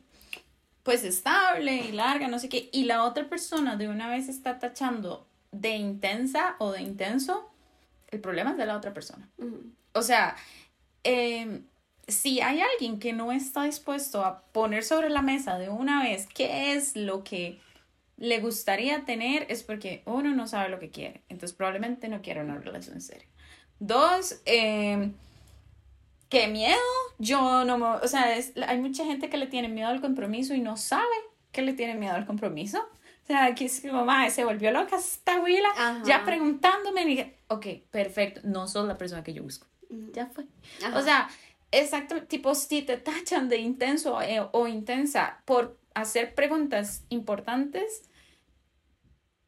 pues 0.83 1.03
estable 1.03 1.77
y 1.77 1.93
larga, 1.93 2.27
no 2.27 2.37
sé 2.37 2.47
qué, 2.47 2.69
y 2.71 2.83
la 2.83 3.05
otra 3.05 3.27
persona 3.27 3.75
de 3.75 3.87
una 3.87 4.07
vez 4.07 4.29
está 4.29 4.59
tachando 4.59 5.25
de 5.59 5.75
intensa 5.75 6.55
o 6.59 6.71
de 6.71 6.81
intenso, 6.81 7.49
el 8.07 8.19
problema 8.19 8.51
es 8.51 8.57
de 8.57 8.65
la 8.65 8.77
otra 8.77 8.93
persona. 8.93 9.29
O 9.93 10.01
sea, 10.01 10.35
em, 11.03 11.63
si 12.07 12.41
hay 12.41 12.61
alguien 12.61 12.99
que 12.99 13.13
no 13.13 13.31
está 13.31 13.63
dispuesto 13.63 14.23
a 14.23 14.41
poner 14.51 14.83
sobre 14.83 15.09
la 15.09 15.21
mesa 15.21 15.57
de 15.57 15.69
una 15.69 16.03
vez 16.03 16.27
qué 16.27 16.73
es 16.73 16.95
lo 16.95 17.23
que 17.23 17.59
le 18.17 18.39
gustaría 18.39 19.05
tener, 19.05 19.45
es 19.49 19.63
porque 19.63 20.03
uno 20.05 20.33
no 20.33 20.47
sabe 20.47 20.69
lo 20.69 20.79
que 20.79 20.89
quiere. 20.89 21.23
Entonces 21.29 21.55
probablemente 21.55 22.07
no 22.07 22.21
quiere 22.21 22.41
una 22.41 22.57
relación 22.57 23.01
seria. 23.01 23.27
Dos, 23.79 24.41
eh, 24.45 25.11
qué 26.29 26.47
miedo. 26.47 26.79
Yo 27.17 27.65
no 27.65 27.77
me, 27.77 27.85
o 27.85 28.07
sea, 28.07 28.35
hay 28.67 28.79
mucha 28.79 29.05
gente 29.05 29.29
que 29.29 29.37
le 29.37 29.47
tiene 29.47 29.67
miedo 29.67 29.89
al 29.89 30.01
compromiso 30.01 30.53
y 30.53 30.61
no 30.61 30.77
sabe 30.77 31.15
que 31.51 31.61
le 31.61 31.73
tiene 31.73 31.95
miedo 31.95 32.15
al 32.15 32.25
compromiso. 32.25 32.85
O 33.25 33.27
sea, 33.27 33.45
aquí 33.45 33.65
es 33.65 33.81
que 33.81 33.91
mamá 33.91 34.29
se 34.29 34.45
volvió 34.45 34.69
loca 34.71 34.97
esta 34.97 35.39
huila, 35.41 35.69
ya 36.05 36.23
preguntándome, 36.23 37.01
y 37.01 37.05
dije, 37.05 37.39
ok, 37.47 37.65
perfecto, 37.89 38.41
no 38.43 38.67
sos 38.67 38.87
la 38.87 38.99
persona 38.99 39.23
que 39.23 39.33
yo 39.33 39.41
busco. 39.41 39.65
Ya 40.13 40.27
fue. 40.27 40.45
O 40.93 41.01
sea, 41.01 41.27
exacto, 41.71 42.21
tipo, 42.23 42.53
si 42.53 42.83
te 42.83 42.97
tachan 42.97 43.49
de 43.49 43.57
intenso 43.57 44.21
eh, 44.21 44.47
o 44.51 44.67
intensa 44.67 45.41
por 45.45 45.79
hacer 45.95 46.35
preguntas 46.35 47.03
importantes, 47.09 48.03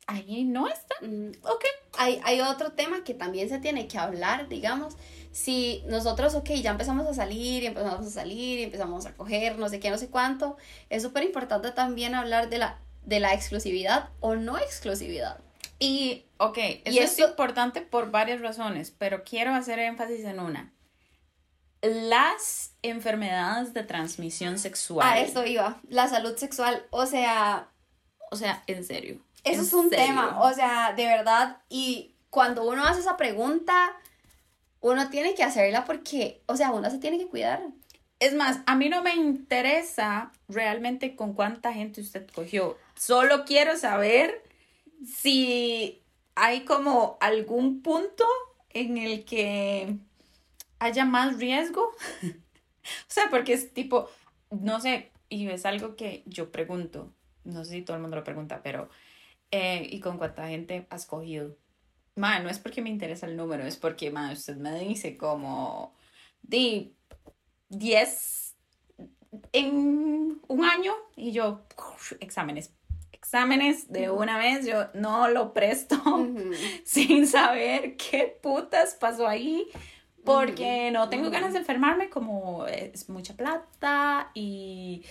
ahí 0.07 0.43
no 0.43 0.67
está. 0.67 0.95
Ok. 1.43 1.65
Hay, 1.99 2.19
hay 2.23 2.41
otro 2.41 2.71
tema 2.71 3.03
que 3.03 3.13
también 3.13 3.47
se 3.47 3.59
tiene 3.59 3.87
que 3.87 3.99
hablar, 3.99 4.49
digamos. 4.49 4.97
Si 5.31 5.83
nosotros, 5.87 6.33
ok, 6.33 6.49
ya 6.63 6.71
empezamos 6.71 7.05
a 7.05 7.13
salir 7.13 7.61
y 7.61 7.67
empezamos 7.67 8.07
a 8.07 8.09
salir 8.09 8.59
y 8.59 8.63
empezamos 8.63 9.05
a 9.05 9.15
coger 9.15 9.59
no 9.59 9.69
sé 9.69 9.79
qué, 9.79 9.91
no 9.91 9.99
sé 9.99 10.09
cuánto, 10.09 10.57
es 10.89 11.03
súper 11.03 11.23
importante 11.23 11.71
también 11.71 12.15
hablar 12.15 12.49
de 12.49 12.57
la 12.57 12.79
de 13.07 13.21
la 13.21 13.33
exclusividad 13.33 14.09
o 14.19 14.35
no 14.35 14.57
exclusividad. 14.57 15.39
Y, 15.79 16.25
ok, 16.37 16.57
eso 16.85 17.01
es 17.01 17.19
importante 17.19 17.81
por 17.81 18.11
varias 18.11 18.41
razones, 18.41 18.91
pero 18.91 19.23
quiero 19.23 19.53
hacer 19.53 19.79
énfasis 19.79 20.25
en 20.25 20.39
una. 20.41 20.73
Las 21.81 22.73
enfermedades 22.81 23.73
de 23.73 23.83
transmisión 23.83 24.59
sexual. 24.59 25.07
A 25.07 25.19
eso 25.19 25.45
iba, 25.45 25.79
la 25.87 26.07
salud 26.07 26.35
sexual, 26.35 26.85
o 26.91 27.05
sea... 27.05 27.69
O 28.29 28.35
sea, 28.35 28.61
en 28.67 28.83
serio. 28.83 29.21
Eso 29.45 29.61
es 29.61 29.71
un 29.71 29.89
tema, 29.89 30.41
o 30.41 30.53
sea, 30.53 30.91
de 30.91 31.05
verdad, 31.05 31.61
y 31.69 32.13
cuando 32.29 32.67
uno 32.67 32.85
hace 32.85 32.99
esa 32.99 33.15
pregunta, 33.15 33.95
uno 34.81 35.09
tiene 35.09 35.33
que 35.33 35.43
hacerla 35.43 35.85
porque, 35.85 36.43
o 36.47 36.57
sea, 36.57 36.71
uno 36.71 36.89
se 36.89 36.97
tiene 36.97 37.17
que 37.17 37.29
cuidar. 37.29 37.61
Es 38.19 38.33
más, 38.33 38.59
a 38.65 38.75
mí 38.75 38.89
no 38.89 39.01
me 39.01 39.15
interesa 39.15 40.33
realmente 40.49 41.15
con 41.15 41.33
cuánta 41.33 41.71
gente 41.71 42.01
usted 42.01 42.27
cogió. 42.35 42.77
Solo 42.97 43.45
quiero 43.45 43.77
saber 43.77 44.43
si 45.05 46.03
hay 46.35 46.65
como 46.65 47.17
algún 47.19 47.81
punto 47.81 48.25
en 48.69 48.97
el 48.97 49.25
que 49.25 49.95
haya 50.79 51.05
más 51.05 51.37
riesgo. 51.37 51.81
o 52.21 53.07
sea, 53.07 53.29
porque 53.29 53.53
es 53.53 53.73
tipo, 53.73 54.09
no 54.49 54.79
sé, 54.79 55.11
y 55.29 55.47
es 55.47 55.65
algo 55.65 55.95
que 55.95 56.23
yo 56.25 56.51
pregunto, 56.51 57.13
no 57.43 57.63
sé 57.65 57.71
si 57.71 57.81
todo 57.81 57.95
el 57.97 58.01
mundo 58.01 58.17
lo 58.17 58.23
pregunta, 58.23 58.61
pero, 58.63 58.89
eh, 59.51 59.87
¿y 59.89 59.99
con 59.99 60.17
cuánta 60.17 60.47
gente 60.47 60.87
has 60.89 61.05
cogido? 61.05 61.55
Ma, 62.15 62.39
no 62.39 62.49
es 62.49 62.59
porque 62.59 62.81
me 62.81 62.89
interesa 62.89 63.27
el 63.27 63.37
número, 63.37 63.65
es 63.65 63.77
porque, 63.77 64.11
ma, 64.11 64.31
usted 64.31 64.57
me 64.57 64.79
dice 64.79 65.17
como, 65.17 65.95
di, 66.41 66.95
10 67.69 68.55
en 69.53 70.41
un 70.47 70.65
año, 70.65 70.93
y 71.15 71.31
yo, 71.31 71.65
exámenes, 72.19 72.73
exámenes 73.27 73.91
de 73.91 74.09
una 74.09 74.37
vez, 74.37 74.65
yo 74.65 74.87
no 74.93 75.27
lo 75.27 75.53
presto 75.53 75.97
sin 76.85 77.27
saber 77.27 77.97
qué 77.97 78.39
putas 78.41 78.95
pasó 78.95 79.27
ahí, 79.27 79.67
porque 80.23 80.91
no 80.91 81.09
tengo 81.09 81.29
ganas 81.29 81.51
de 81.51 81.59
enfermarme, 81.59 82.09
como 82.09 82.65
es 82.67 83.09
mucha 83.09 83.35
plata 83.35 84.31
y... 84.33 85.03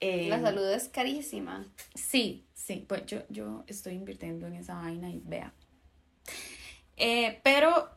la 0.00 0.36
em, 0.36 0.42
salud 0.42 0.70
es 0.70 0.88
carísima. 0.88 1.66
Sí, 1.96 2.46
sí, 2.54 2.84
pues 2.86 3.04
yo, 3.06 3.22
yo 3.30 3.64
estoy 3.66 3.94
invirtiendo 3.94 4.46
en 4.46 4.54
esa 4.54 4.76
vaina 4.76 5.10
y 5.10 5.20
vea. 5.24 5.52
Eh, 6.96 7.40
pero 7.42 7.95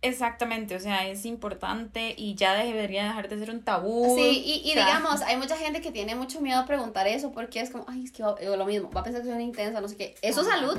Exactamente, 0.00 0.76
o 0.76 0.80
sea, 0.80 1.08
es 1.08 1.24
importante 1.24 2.14
y 2.16 2.36
ya 2.36 2.54
debería 2.54 3.02
dejar 3.04 3.28
de 3.28 3.38
ser 3.38 3.50
un 3.50 3.62
tabú. 3.62 4.14
Sí, 4.16 4.42
y, 4.44 4.70
y 4.70 4.74
digamos, 4.74 5.22
hay 5.22 5.36
mucha 5.36 5.56
gente 5.56 5.80
que 5.80 5.90
tiene 5.90 6.14
mucho 6.14 6.40
miedo 6.40 6.60
a 6.60 6.66
preguntar 6.66 7.08
eso 7.08 7.32
porque 7.32 7.60
es 7.60 7.70
como, 7.70 7.84
ay, 7.88 8.04
es 8.04 8.12
que 8.12 8.22
va, 8.22 8.36
lo 8.40 8.64
mismo, 8.64 8.90
va 8.92 9.00
a 9.00 9.04
pensar 9.04 9.22
que 9.22 9.28
una 9.28 9.42
intensa, 9.42 9.80
no 9.80 9.88
sé 9.88 9.96
qué. 9.96 10.14
Es 10.22 10.36
su 10.36 10.44
salud. 10.44 10.78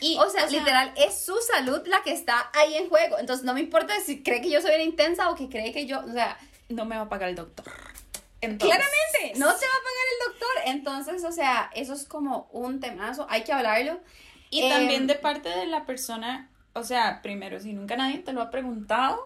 Y, 0.00 0.16
o 0.18 0.28
sea, 0.30 0.46
literal, 0.46 0.92
es 0.96 1.20
su 1.20 1.36
salud 1.54 1.82
la 1.86 2.02
que 2.02 2.12
está 2.12 2.50
ahí 2.54 2.76
en 2.76 2.88
juego. 2.88 3.18
Entonces, 3.18 3.44
no 3.44 3.52
me 3.52 3.60
importa 3.60 3.94
si 4.04 4.22
cree 4.22 4.40
que 4.40 4.50
yo 4.50 4.60
soy 4.62 4.74
una 4.74 4.84
intensa 4.84 5.30
o 5.30 5.34
que 5.34 5.48
cree 5.48 5.72
que 5.72 5.86
yo, 5.86 6.00
o 6.00 6.12
sea... 6.12 6.38
No 6.68 6.84
me 6.84 6.96
va 6.96 7.02
a 7.02 7.08
pagar 7.08 7.28
el 7.28 7.36
doctor. 7.36 7.66
Claramente, 8.40 9.32
no 9.36 9.46
se 9.46 9.66
va 9.66 9.72
a 9.72 9.82
pagar 9.82 10.06
el 10.12 10.26
doctor. 10.26 10.48
Entonces, 10.66 11.24
o 11.24 11.32
sea, 11.32 11.70
eso 11.74 11.94
es 11.94 12.04
como 12.04 12.48
un 12.52 12.80
temazo, 12.80 13.26
hay 13.28 13.42
que 13.42 13.52
hablarlo. 13.52 14.00
Y 14.50 14.68
también 14.68 15.02
em, 15.02 15.06
de 15.06 15.14
parte 15.16 15.48
de 15.48 15.66
la 15.66 15.86
persona 15.86 16.50
o 16.76 16.84
sea, 16.84 17.22
primero, 17.22 17.58
si 17.58 17.72
nunca 17.72 17.96
nadie 17.96 18.18
te 18.18 18.34
lo 18.34 18.42
ha 18.42 18.50
preguntado, 18.50 19.18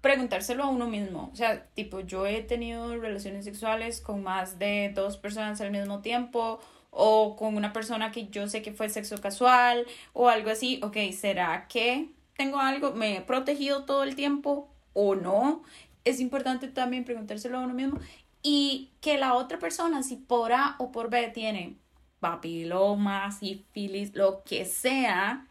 preguntárselo 0.00 0.64
a 0.64 0.68
uno 0.68 0.86
mismo. 0.86 1.30
O 1.32 1.36
sea, 1.36 1.66
tipo, 1.74 2.00
yo 2.00 2.26
he 2.26 2.42
tenido 2.42 2.96
relaciones 2.96 3.44
sexuales 3.44 4.00
con 4.00 4.22
más 4.22 4.58
de 4.58 4.92
dos 4.94 5.16
personas 5.16 5.60
al 5.60 5.72
mismo 5.72 6.00
tiempo 6.00 6.60
o 6.90 7.34
con 7.36 7.56
una 7.56 7.72
persona 7.72 8.12
que 8.12 8.28
yo 8.28 8.46
sé 8.48 8.62
que 8.62 8.72
fue 8.72 8.88
sexo 8.88 9.20
casual 9.20 9.84
o 10.12 10.28
algo 10.28 10.50
así. 10.50 10.80
Ok, 10.82 10.96
¿será 11.12 11.66
que 11.66 12.10
tengo 12.36 12.58
algo? 12.60 12.92
¿Me 12.92 13.16
he 13.16 13.20
protegido 13.20 13.84
todo 13.84 14.04
el 14.04 14.14
tiempo 14.14 14.70
o 14.92 15.16
no? 15.16 15.64
Es 16.04 16.20
importante 16.20 16.68
también 16.68 17.04
preguntárselo 17.04 17.58
a 17.58 17.62
uno 17.62 17.74
mismo 17.74 17.98
y 18.44 18.92
que 19.00 19.18
la 19.18 19.34
otra 19.34 19.58
persona, 19.58 20.04
si 20.04 20.16
por 20.16 20.52
A 20.52 20.76
o 20.78 20.92
por 20.92 21.10
B 21.10 21.28
tiene 21.34 21.78
papiloma, 22.20 23.32
sífilis, 23.32 24.14
lo 24.14 24.44
que 24.44 24.66
sea, 24.66 25.48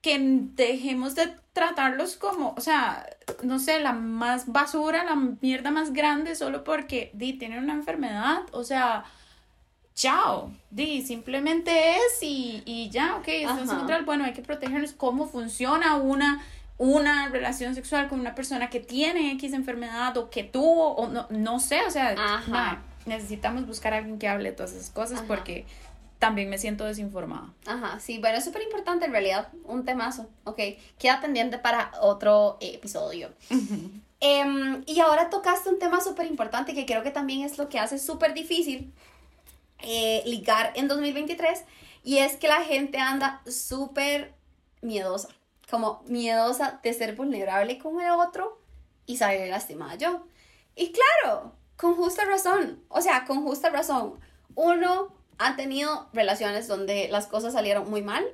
que 0.00 0.18
dejemos 0.54 1.14
de 1.14 1.34
tratarlos 1.52 2.16
como, 2.16 2.54
o 2.56 2.60
sea, 2.60 3.06
no 3.42 3.58
sé, 3.58 3.80
la 3.80 3.92
más 3.92 4.50
basura, 4.50 5.04
la 5.04 5.14
mierda 5.14 5.70
más 5.70 5.92
grande 5.92 6.34
solo 6.34 6.64
porque 6.64 7.10
di, 7.12 7.34
tienen 7.34 7.62
una 7.62 7.74
enfermedad, 7.74 8.42
o 8.52 8.64
sea, 8.64 9.04
chao, 9.94 10.52
di, 10.70 11.02
simplemente 11.02 11.96
es 11.96 12.22
y, 12.22 12.62
y 12.64 12.88
ya, 12.90 13.16
ok, 13.16 13.28
es 13.28 14.04
bueno, 14.06 14.24
hay 14.24 14.32
que 14.32 14.42
protegernos. 14.42 14.92
Cómo 14.92 15.26
funciona 15.26 15.96
una 15.96 16.42
una 16.80 17.28
relación 17.28 17.74
sexual 17.74 18.08
con 18.08 18.20
una 18.20 18.34
persona 18.34 18.70
que 18.70 18.80
tiene 18.80 19.32
X 19.32 19.52
enfermedad 19.52 20.16
o 20.16 20.30
que 20.30 20.44
tuvo 20.44 20.92
o 20.94 21.08
no, 21.08 21.26
no 21.28 21.60
sé, 21.60 21.82
o 21.86 21.90
sea, 21.90 22.14
necesitamos 23.04 23.66
buscar 23.66 23.92
a 23.92 23.98
alguien 23.98 24.18
que 24.18 24.26
hable 24.26 24.50
de 24.50 24.56
todas 24.56 24.72
esas 24.72 24.88
cosas 24.88 25.22
porque 25.28 25.66
también 26.20 26.50
me 26.50 26.58
siento 26.58 26.84
desinformada. 26.84 27.52
Ajá, 27.66 27.98
sí, 27.98 28.18
bueno, 28.18 28.38
es 28.38 28.44
súper 28.44 28.62
importante 28.62 29.06
en 29.06 29.12
realidad, 29.12 29.48
un 29.64 29.86
temazo, 29.86 30.28
¿ok? 30.44 30.60
Queda 30.98 31.20
pendiente 31.20 31.58
para 31.58 31.90
otro 32.00 32.58
episodio. 32.60 33.30
Em, 34.22 34.82
y 34.86 35.00
ahora 35.00 35.30
tocaste 35.30 35.70
un 35.70 35.78
tema 35.78 36.02
súper 36.02 36.26
importante 36.26 36.74
que 36.74 36.84
creo 36.84 37.02
que 37.02 37.10
también 37.10 37.40
es 37.40 37.56
lo 37.56 37.70
que 37.70 37.78
hace 37.78 37.98
súper 37.98 38.34
difícil 38.34 38.92
eh, 39.78 40.22
ligar 40.26 40.72
en 40.74 40.88
2023 40.88 41.64
y 42.04 42.18
es 42.18 42.36
que 42.36 42.46
la 42.46 42.60
gente 42.60 42.98
anda 42.98 43.40
súper 43.46 44.34
miedosa, 44.82 45.28
como 45.70 46.02
miedosa 46.06 46.80
de 46.82 46.92
ser 46.92 47.16
vulnerable 47.16 47.78
con 47.78 47.98
el 47.98 48.10
otro 48.10 48.60
y 49.06 49.16
salir 49.16 49.48
lastimada 49.48 49.94
yo. 49.94 50.26
Y 50.76 50.92
claro, 50.92 51.54
con 51.78 51.96
justa 51.96 52.26
razón, 52.26 52.84
o 52.88 53.00
sea, 53.00 53.24
con 53.24 53.42
justa 53.42 53.70
razón, 53.70 54.20
uno 54.54 55.18
ha 55.40 55.56
tenido 55.56 56.06
relaciones 56.12 56.68
donde 56.68 57.08
las 57.08 57.26
cosas 57.26 57.54
salieron 57.54 57.88
muy 57.88 58.02
mal, 58.02 58.24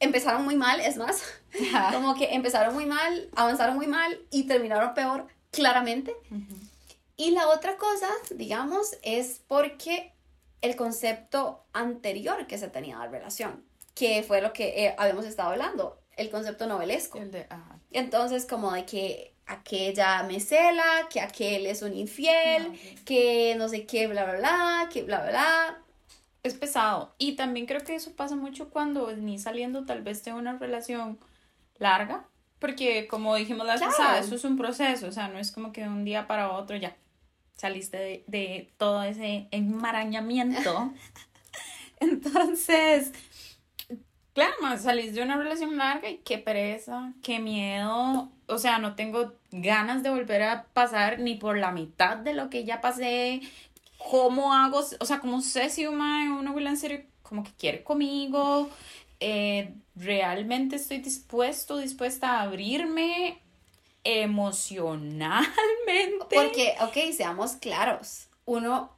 empezaron 0.00 0.44
muy 0.44 0.56
mal, 0.56 0.80
es 0.80 0.96
más, 0.96 1.22
como 1.92 2.16
que 2.16 2.34
empezaron 2.34 2.74
muy 2.74 2.86
mal, 2.86 3.30
avanzaron 3.36 3.76
muy 3.76 3.86
mal 3.86 4.20
y 4.32 4.48
terminaron 4.48 4.92
peor, 4.92 5.28
claramente. 5.52 6.14
Y 7.16 7.30
la 7.30 7.48
otra 7.48 7.76
cosa, 7.76 8.08
digamos, 8.30 8.98
es 9.02 9.40
porque 9.46 10.12
el 10.60 10.74
concepto 10.74 11.64
anterior 11.72 12.48
que 12.48 12.58
se 12.58 12.66
tenía 12.66 12.96
de 12.96 13.04
la 13.04 13.10
relación, 13.12 13.64
que 13.94 14.24
fue 14.24 14.42
lo 14.42 14.52
que 14.52 14.86
eh, 14.86 14.94
habíamos 14.98 15.24
estado 15.24 15.50
hablando, 15.50 16.02
el 16.16 16.30
concepto 16.30 16.66
novelesco. 16.66 17.20
Entonces, 17.92 18.44
como 18.44 18.72
de 18.72 18.84
que 18.84 19.36
aquella 19.46 20.24
me 20.24 20.40
cela, 20.40 21.06
que 21.08 21.20
aquel 21.20 21.66
es 21.66 21.82
un 21.82 21.94
infiel, 21.94 22.72
ah, 22.72 23.00
que 23.04 23.54
no 23.56 23.68
sé 23.68 23.86
qué, 23.86 24.08
bla, 24.08 24.24
bla, 24.24 24.34
bla, 24.34 24.88
que 24.92 25.04
bla, 25.04 25.20
bla, 25.20 25.30
bla. 25.30 25.85
Es 26.46 26.54
pesado. 26.54 27.12
Y 27.18 27.32
también 27.32 27.66
creo 27.66 27.82
que 27.82 27.96
eso 27.96 28.12
pasa 28.14 28.36
mucho 28.36 28.70
cuando 28.70 29.10
ni 29.16 29.38
saliendo 29.38 29.84
tal 29.84 30.02
vez 30.02 30.24
de 30.24 30.32
una 30.32 30.56
relación 30.56 31.18
larga, 31.78 32.24
porque 32.60 33.08
como 33.08 33.34
dijimos 33.34 33.66
la 33.66 33.72
vez 33.72 33.82
pasada, 33.82 34.20
eso 34.20 34.36
es 34.36 34.44
un 34.44 34.56
proceso, 34.56 35.08
o 35.08 35.12
sea, 35.12 35.26
no 35.26 35.40
es 35.40 35.50
como 35.50 35.72
que 35.72 35.82
de 35.82 35.88
un 35.88 36.04
día 36.04 36.28
para 36.28 36.52
otro 36.52 36.76
ya 36.76 36.96
saliste 37.56 37.96
de, 37.96 38.24
de 38.28 38.72
todo 38.76 39.02
ese 39.02 39.48
enmarañamiento. 39.50 40.92
Entonces, 42.00 43.10
claro, 44.32 44.54
más 44.62 44.82
salís 44.82 45.14
de 45.14 45.22
una 45.22 45.36
relación 45.36 45.76
larga 45.76 46.08
y 46.08 46.18
qué 46.18 46.38
pereza, 46.38 47.12
qué 47.24 47.40
miedo. 47.40 48.30
O 48.46 48.58
sea, 48.58 48.78
no 48.78 48.94
tengo 48.94 49.32
ganas 49.50 50.04
de 50.04 50.10
volver 50.10 50.44
a 50.44 50.66
pasar 50.72 51.18
ni 51.18 51.34
por 51.34 51.58
la 51.58 51.72
mitad 51.72 52.18
de 52.18 52.34
lo 52.34 52.50
que 52.50 52.64
ya 52.64 52.80
pasé. 52.80 53.40
¿Cómo 54.10 54.52
hago? 54.52 54.82
O 55.00 55.04
sea, 55.04 55.20
¿cómo 55.20 55.40
sé 55.40 55.70
si 55.70 55.86
una, 55.86 56.38
una 56.38 56.70
en 56.70 56.76
serio 56.76 57.02
como 57.22 57.42
que 57.42 57.52
quiere 57.52 57.82
conmigo? 57.82 58.70
Eh, 59.20 59.74
¿Realmente 59.94 60.76
estoy 60.76 60.98
dispuesto, 60.98 61.78
dispuesta 61.78 62.38
a 62.38 62.42
abrirme 62.42 63.42
emocionalmente? 64.04 65.50
Porque, 66.32 66.74
ok, 66.80 67.12
seamos 67.12 67.56
claros. 67.56 68.28
Uno 68.44 68.96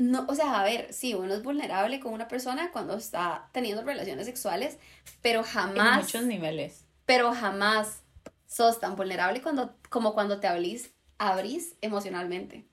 no, 0.00 0.24
o 0.28 0.34
sea, 0.34 0.58
a 0.58 0.64
ver, 0.64 0.92
sí, 0.94 1.12
uno 1.12 1.34
es 1.34 1.42
vulnerable 1.42 2.00
con 2.00 2.14
una 2.14 2.26
persona 2.26 2.70
cuando 2.72 2.96
está 2.96 3.50
teniendo 3.52 3.82
relaciones 3.82 4.24
sexuales, 4.24 4.78
pero 5.20 5.44
jamás. 5.44 5.98
En 5.98 6.04
muchos 6.04 6.24
niveles. 6.24 6.86
Pero 7.04 7.34
jamás 7.34 8.02
sos 8.46 8.80
tan 8.80 8.96
vulnerable 8.96 9.42
cuando, 9.42 9.76
como 9.90 10.14
cuando 10.14 10.40
te 10.40 10.46
abrís, 10.46 10.90
abrís 11.18 11.76
emocionalmente. 11.82 12.66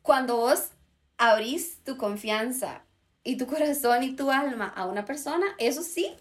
Cuando 0.00 0.36
vos 0.36 0.70
abrís 1.18 1.82
tu 1.84 1.96
confianza 1.96 2.84
y 3.24 3.36
tu 3.36 3.46
corazón 3.46 4.02
y 4.02 4.16
tu 4.16 4.30
alma 4.30 4.72
a 4.74 4.86
una 4.86 5.04
persona, 5.04 5.46
eso 5.58 5.82
sí 5.82 6.16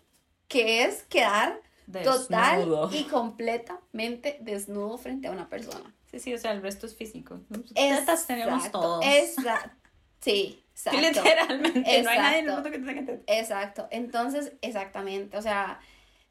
que 0.47 0.83
es 0.83 1.03
quedar 1.03 1.61
total 2.03 2.89
y 2.91 3.03
completamente 3.05 4.37
desnudo 4.41 4.97
frente 4.97 5.27
a 5.27 5.31
una 5.31 5.47
persona. 5.47 5.93
Sí, 6.11 6.19
sí, 6.19 6.33
o 6.33 6.37
sea, 6.37 6.51
el 6.51 6.61
resto 6.61 6.85
es 6.85 6.95
físico. 6.95 7.41
Estas 7.75 8.27
tenemos 8.27 8.71
todos. 8.71 9.05
Exacto. 9.05 9.89
Sí, 10.21 10.63
exacto. 10.71 10.99
Literalmente, 10.99 12.01
no 12.01 12.09
hay 12.09 12.17
nadie 12.17 12.39
en 12.39 12.49
el 12.49 12.53
mundo 12.53 12.71
que 12.71 12.79
te 12.79 13.05
que 13.05 13.23
Exacto. 13.27 13.87
Entonces, 13.91 14.53
exactamente. 14.61 15.37
O 15.37 15.41
sea, 15.41 15.79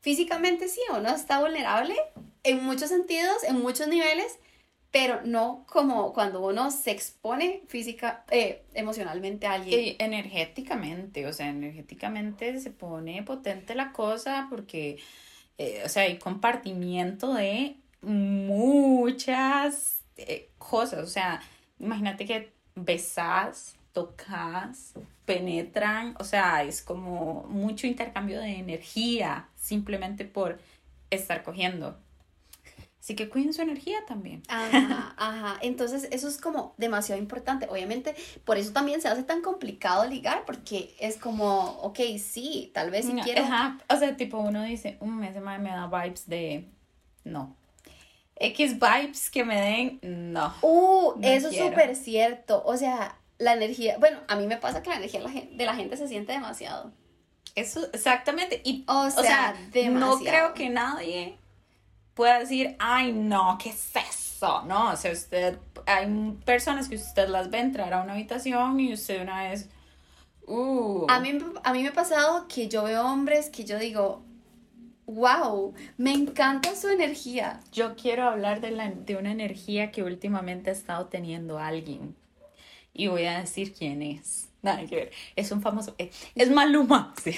físicamente 0.01 0.69
sí, 0.69 0.81
uno 0.91 1.15
está 1.15 1.41
vulnerable 1.41 1.95
en 2.43 2.65
muchos 2.65 2.89
sentidos, 2.89 3.45
en 3.45 3.61
muchos 3.61 3.87
niveles, 3.89 4.39
pero 4.91 5.21
no 5.25 5.65
como 5.67 6.13
cuando 6.13 6.47
uno 6.47 6.71
se 6.71 6.91
expone 6.91 7.63
física, 7.69 8.25
eh, 8.31 8.65
emocionalmente 8.75 9.47
a 9.47 9.55
alguien. 9.55 9.97
Energéticamente, 9.99 11.27
o 11.27 11.33
sea, 11.33 11.49
energéticamente 11.49 12.59
se 12.61 12.71
pone 12.71 13.23
potente 13.23 13.75
la 13.75 13.93
cosa 13.93 14.47
porque, 14.49 14.99
eh, 15.59 15.83
o 15.85 15.89
sea, 15.89 16.05
hay 16.05 16.19
compartimiento 16.19 17.35
de 17.35 17.77
muchas 18.01 20.03
eh, 20.17 20.51
cosas, 20.59 21.03
o 21.03 21.09
sea, 21.09 21.43
imagínate 21.79 22.25
que 22.25 22.53
besas, 22.75 23.77
tocas, 23.93 24.95
penetran, 25.25 26.15
o 26.19 26.25
sea, 26.25 26.63
es 26.63 26.83
como 26.83 27.45
mucho 27.49 27.87
intercambio 27.87 28.41
de 28.41 28.59
energía 28.59 29.49
simplemente 29.57 30.25
por 30.25 30.59
estar 31.11 31.43
cogiendo. 31.43 31.99
Así 33.07 33.15
que 33.15 33.29
cuiden 33.29 33.55
su 33.55 33.63
energía 33.63 33.99
también. 34.09 34.43
Ajá, 34.49 35.15
ajá. 35.17 35.59
Entonces, 35.63 36.09
eso 36.11 36.27
es 36.27 36.39
como 36.39 36.75
demasiado 36.77 37.23
importante. 37.23 37.69
Obviamente, 37.71 38.17
por 38.45 38.59
eso 38.59 38.73
también 38.73 39.01
se 39.01 39.07
hace 39.07 39.23
tan 39.23 39.43
complicado 39.43 40.05
ligar, 40.09 40.45
porque 40.45 40.93
es 40.99 41.17
como, 41.17 41.79
ok, 41.83 42.01
sí, 42.19 42.73
tal 42.75 42.91
vez 42.91 43.07
si 43.07 43.15
quiero. 43.21 43.45
Ajá. 43.45 43.79
O 43.89 43.97
sea, 43.97 44.17
tipo, 44.17 44.39
uno 44.39 44.65
dice, 44.65 44.97
un 44.99 45.19
mes 45.19 45.37
me 45.37 45.71
da 45.71 45.87
vibes 45.87 46.29
de. 46.29 46.69
No. 47.23 47.55
X 48.35 48.77
vibes 48.81 49.31
que 49.31 49.45
me 49.45 49.61
den, 49.61 50.01
no. 50.33 50.53
Uh, 50.63 51.13
eso 51.23 51.51
es 51.51 51.59
súper 51.59 51.95
cierto. 51.95 52.61
O 52.67 52.77
sea, 52.77 53.21
la 53.39 53.53
energía. 53.53 53.99
Bueno, 54.01 54.19
a 54.27 54.35
mí 54.35 54.49
me 54.49 54.57
pasa 54.57 54.83
que 54.83 54.91
la 54.91 54.97
energía 54.97 55.21
de 55.21 55.65
la 55.65 55.77
gente 55.77 55.97
se 55.97 56.09
siente 56.09 56.33
demasiado. 56.33 56.91
Eso, 57.55 57.87
exactamente. 57.93 58.63
Y, 58.65 58.85
o 58.89 59.09
sea, 59.11 59.55
no 59.93 60.19
creo 60.19 60.55
que 60.55 60.71
nadie 60.71 61.39
pueda 62.17 62.41
decir, 62.41 62.75
ay, 62.81 63.13
no, 63.13 63.59
¿qué 63.63 63.69
es 63.69 63.91
eso? 63.95 64.63
No, 64.63 64.91
o 64.91 64.97
sea, 64.97 65.13
usted, 65.13 65.59
hay 65.85 66.07
personas 66.45 66.89
que 66.89 66.97
usted 66.97 67.29
las 67.29 67.51
ve 67.51 67.61
entrar 67.61 67.93
a 67.93 68.03
una 68.03 68.15
habitación 68.15 68.81
y 68.81 68.95
usted 68.95 69.23
una 69.23 69.45
vez, 69.45 69.69
uh. 70.47 71.07
A 71.09 71.21
mí, 71.21 71.39
a 71.63 71.73
mí 71.73 71.83
me 71.83 71.89
ha 71.91 71.93
pasado 71.93 72.49
que 72.49 72.69
yo 72.69 72.85
veo 72.85 73.07
hombres 73.07 73.51
que 73.51 73.65
yo 73.65 73.79
digo, 73.79 74.23
wow, 75.05 75.75
me 75.99 76.15
encanta 76.15 76.75
su 76.75 76.89
energía. 76.89 77.61
Yo 77.71 77.95
quiero 77.97 78.25
hablar 78.25 78.63
de, 78.63 78.71
la, 78.71 78.91
de 78.91 79.17
una 79.17 79.31
energía 79.31 79.91
que 79.93 80.03
últimamente 80.03 80.71
ha 80.71 80.73
estado 80.73 81.07
teniendo 81.07 81.59
alguien. 81.59 82.17
Y 82.95 83.09
voy 83.09 83.27
a 83.27 83.41
decir 83.41 83.75
quién 83.75 84.01
es. 84.01 84.49
Nada 84.63 84.87
que 84.87 84.97
ver. 84.97 85.11
Es 85.37 85.53
un 85.53 85.61
famoso. 85.61 85.95
Eh, 85.99 86.11
es 86.35 86.51
Maluma. 86.51 87.15
Sí. 87.23 87.37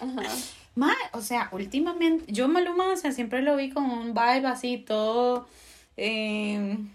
Ajá. 0.00 0.22
Ma, 0.74 0.94
o 1.12 1.20
sea, 1.20 1.48
últimamente, 1.52 2.32
yo 2.32 2.48
Maluma, 2.48 2.92
o 2.92 2.96
sea, 2.96 3.12
siempre 3.12 3.42
lo 3.42 3.56
vi 3.56 3.70
con 3.70 3.84
un 3.84 4.14
vibe 4.14 4.46
así, 4.46 4.78
todo 4.78 5.46
em, 5.96 6.90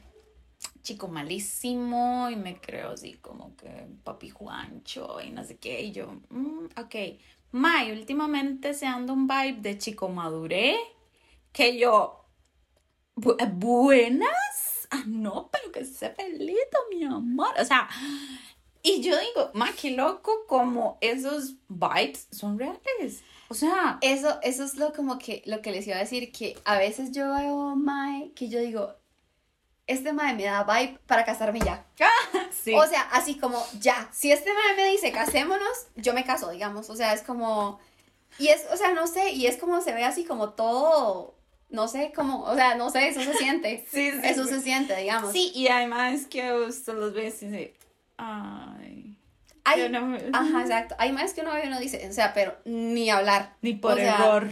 chico 0.81 1.07
malísimo, 1.07 2.29
y 2.31 2.35
me 2.35 2.59
creo 2.59 2.91
así 2.91 3.13
como 3.15 3.55
que 3.55 3.87
papi 4.03 4.29
Juancho 4.29 5.19
y 5.21 5.29
no 5.29 5.43
sé 5.43 5.57
qué, 5.57 5.81
y 5.81 5.91
yo, 5.91 6.07
mm, 6.29 6.65
ok. 6.77 6.95
Ma, 7.51 7.85
y 7.85 7.91
últimamente 7.91 8.73
se 8.73 8.87
anda 8.87 9.13
un 9.13 9.27
vibe 9.27 9.61
de 9.61 9.77
chico 9.77 10.09
maduré, 10.09 10.75
que 11.53 11.77
yo, 11.77 12.25
buenas, 13.15 14.87
ah, 14.89 15.03
no, 15.05 15.49
pero 15.51 15.71
que 15.71 15.85
se 15.85 16.09
pelito, 16.09 16.77
mi 16.89 17.03
amor, 17.03 17.53
o 17.59 17.65
sea, 17.65 17.89
y 18.81 19.01
yo 19.01 19.19
digo, 19.19 19.51
ma, 19.53 19.71
qué 19.73 19.91
loco 19.91 20.45
como 20.47 20.97
esos 21.01 21.55
vibes 21.67 22.27
son 22.31 22.57
reales. 22.57 23.23
O 23.49 23.53
sea, 23.53 23.97
eso, 24.01 24.39
eso 24.41 24.63
es 24.63 24.75
lo 24.75 24.93
como 24.93 25.17
que 25.17 25.41
lo 25.45 25.61
que 25.61 25.71
les 25.71 25.87
iba 25.87 25.95
a 25.95 25.99
decir, 25.99 26.31
que 26.31 26.57
a 26.65 26.77
veces 26.77 27.11
yo 27.11 27.33
veo 27.33 27.75
Mae 27.75 28.31
que 28.35 28.49
yo 28.49 28.59
digo, 28.59 28.93
este 29.85 30.11
Mae 30.11 30.35
me 30.35 30.43
da 30.43 30.63
vibe 30.63 30.99
para 31.07 31.23
casarme 31.23 31.59
ya. 31.59 31.85
sí. 32.51 32.73
O 32.73 32.85
sea, 32.85 33.01
así 33.11 33.37
como 33.37 33.65
ya. 33.79 34.09
Si 34.11 34.31
este 34.31 34.51
Mae 34.53 34.75
me 34.75 34.91
dice 34.91 35.11
casémonos, 35.11 35.87
yo 35.95 36.13
me 36.13 36.25
caso, 36.25 36.51
digamos. 36.51 36.89
O 36.89 36.95
sea, 36.95 37.13
es 37.13 37.21
como. 37.21 37.79
Y 38.37 38.49
es, 38.49 38.65
o 38.71 38.77
sea, 38.77 38.93
no 38.93 39.07
sé, 39.07 39.31
y 39.31 39.47
es 39.47 39.57
como 39.57 39.81
se 39.81 39.93
ve 39.93 40.03
así 40.03 40.25
como 40.25 40.49
todo. 40.49 41.35
No 41.69 41.87
sé 41.87 42.13
cómo, 42.15 42.43
o 42.43 42.55
sea, 42.55 42.75
no 42.75 42.89
sé, 42.89 43.07
eso 43.07 43.21
se 43.21 43.33
siente. 43.33 43.85
sí, 43.91 44.11
sí. 44.11 44.19
Eso 44.23 44.45
se 44.45 44.61
siente, 44.61 44.95
digamos. 44.95 45.31
Sí, 45.31 45.51
y 45.53 45.67
además 45.67 46.25
que 46.27 46.53
usted 46.53 46.93
los 46.93 47.13
ve 47.13 47.23
y 47.23 47.31
dice, 47.31 47.73
ay 48.17 49.06
hay, 49.67 49.91
Ajá, 50.33 50.61
exacto. 50.61 50.95
Hay 50.97 51.11
más 51.11 51.33
que 51.33 51.41
uno 51.41 51.53
ve 51.53 51.61
y 51.65 51.67
uno 51.67 51.79
dice, 51.79 52.07
o 52.09 52.13
sea, 52.13 52.33
pero 52.33 52.57
ni 52.65 53.09
hablar. 53.09 53.53
Ni 53.61 53.73
por 53.73 53.99
error. 53.99 54.51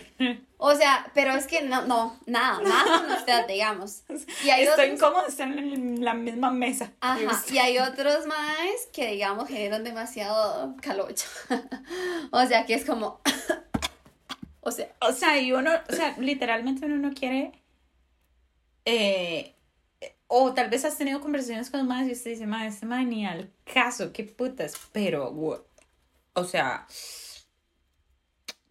O 0.57 0.73
sea, 0.73 1.11
pero 1.13 1.33
es 1.33 1.47
que 1.47 1.61
no, 1.61 1.85
no, 1.85 2.17
nada, 2.25 2.61
nada 2.61 3.01
con 3.01 3.11
usted, 3.11 3.45
digamos. 3.47 4.03
Y 4.43 4.49
hay 4.49 4.63
Estoy 4.63 4.85
otros, 4.85 4.97
incómodo 4.97 5.27
estar 5.27 5.47
en 5.47 6.03
la 6.03 6.13
misma 6.13 6.51
mesa. 6.51 6.91
Ajá, 7.01 7.43
y 7.51 7.57
hay 7.57 7.77
otros 7.79 8.25
más 8.25 8.87
que, 8.93 9.11
digamos, 9.11 9.47
generan 9.47 9.83
demasiado 9.83 10.75
calocho. 10.81 11.27
o 12.31 12.45
sea, 12.45 12.65
que 12.65 12.75
es 12.75 12.85
como... 12.85 13.19
o 14.61 14.71
sea... 14.71 14.87
O 15.01 15.11
sea, 15.11 15.39
y 15.39 15.51
uno, 15.51 15.71
o 15.89 15.93
sea, 15.93 16.15
literalmente 16.17 16.85
uno 16.85 16.97
no 16.97 17.13
quiere... 17.13 17.51
Eh, 18.85 19.54
o 20.27 20.53
tal 20.53 20.69
vez 20.69 20.85
has 20.85 20.97
tenido 20.97 21.21
conversaciones 21.21 21.69
con 21.69 21.87
más 21.87 22.07
y 22.07 22.13
usted 22.13 22.31
dice, 22.31 22.47
madre, 22.47 22.67
este 22.67 22.85
madre 22.85 23.05
ni 23.05 23.25
al 23.25 23.51
caso, 23.63 24.11
qué 24.11 24.23
putas. 24.23 24.73
Pero, 24.91 25.29
o 26.33 26.43
sea, 26.43 26.87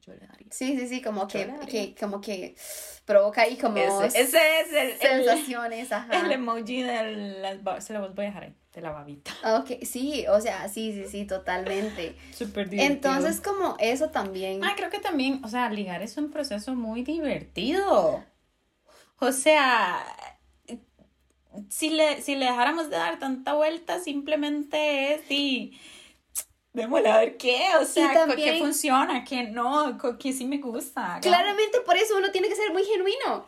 yo 0.07 0.15
le 0.15 0.27
daría. 0.27 0.49
Sí, 0.51 0.79
sí, 0.79 0.89
sí, 0.89 1.03
como 1.03 1.27
que, 1.27 1.53
que, 1.69 1.95
como 1.99 2.21
que 2.21 2.57
provoca 3.05 3.43
ahí 3.43 3.57
como 3.57 3.77
Ese, 3.77 4.21
ese 4.21 4.61
es 4.61 4.73
el, 4.73 4.91
el, 4.91 4.99
sensaciones, 5.25 5.93
ajá. 5.93 6.21
el 6.21 6.33
emoji 6.33 6.83
de 6.83 7.41
las 7.41 7.85
se 7.85 7.95
lo 7.95 8.01
voy 8.13 8.25
a 8.25 8.29
dejar 8.29 8.45
ahí, 8.45 8.55
de 8.73 8.81
la 8.81 8.91
babita. 8.91 9.33
Ok, 9.59 9.83
sí, 9.83 10.27
o 10.29 10.41
sea, 10.41 10.69
sí, 10.69 10.93
sí, 10.93 11.07
sí, 11.09 11.25
totalmente. 11.25 12.17
Súper 12.33 12.69
divertido. 12.69 12.95
Entonces, 12.95 13.41
como 13.41 13.77
eso 13.79 14.11
también. 14.11 14.63
Ah, 14.65 14.75
creo 14.77 14.91
que 14.91 14.99
también, 15.01 15.41
o 15.45 15.49
sea, 15.49 15.71
ligar 15.71 16.03
es 16.03 16.17
un 16.17 16.31
proceso 16.31 16.75
muy 16.75 17.03
divertido. 17.03 18.23
O 19.21 19.33
sea, 19.33 20.05
si 21.71 21.91
le, 21.91 22.23
si 22.23 22.35
le 22.37 22.47
dejáramos 22.47 22.91
de 22.91 22.97
dar 22.97 23.19
tanta 23.19 23.55
vuelta, 23.55 24.01
simplemente 24.01 25.15
es 25.15 25.31
y 25.31 25.79
démosle 26.73 27.09
a 27.09 27.19
ver 27.19 27.37
qué, 27.37 27.69
o 27.81 27.85
sea, 27.85 28.13
también- 28.13 28.55
qué 28.55 28.59
funciona, 28.59 29.25
qué 29.25 29.45
no, 29.45 29.99
qué 30.19 30.33
sí 30.33 30.45
me 30.45 30.59
gusta. 30.59 31.19
Claramente 31.23 31.81
por 31.81 31.97
eso 31.97 32.17
uno 32.17 32.31
tiene 32.31 32.49
que 32.49 32.57
ser 32.57 32.73
muy 32.73 32.85
genuino. 32.85 33.47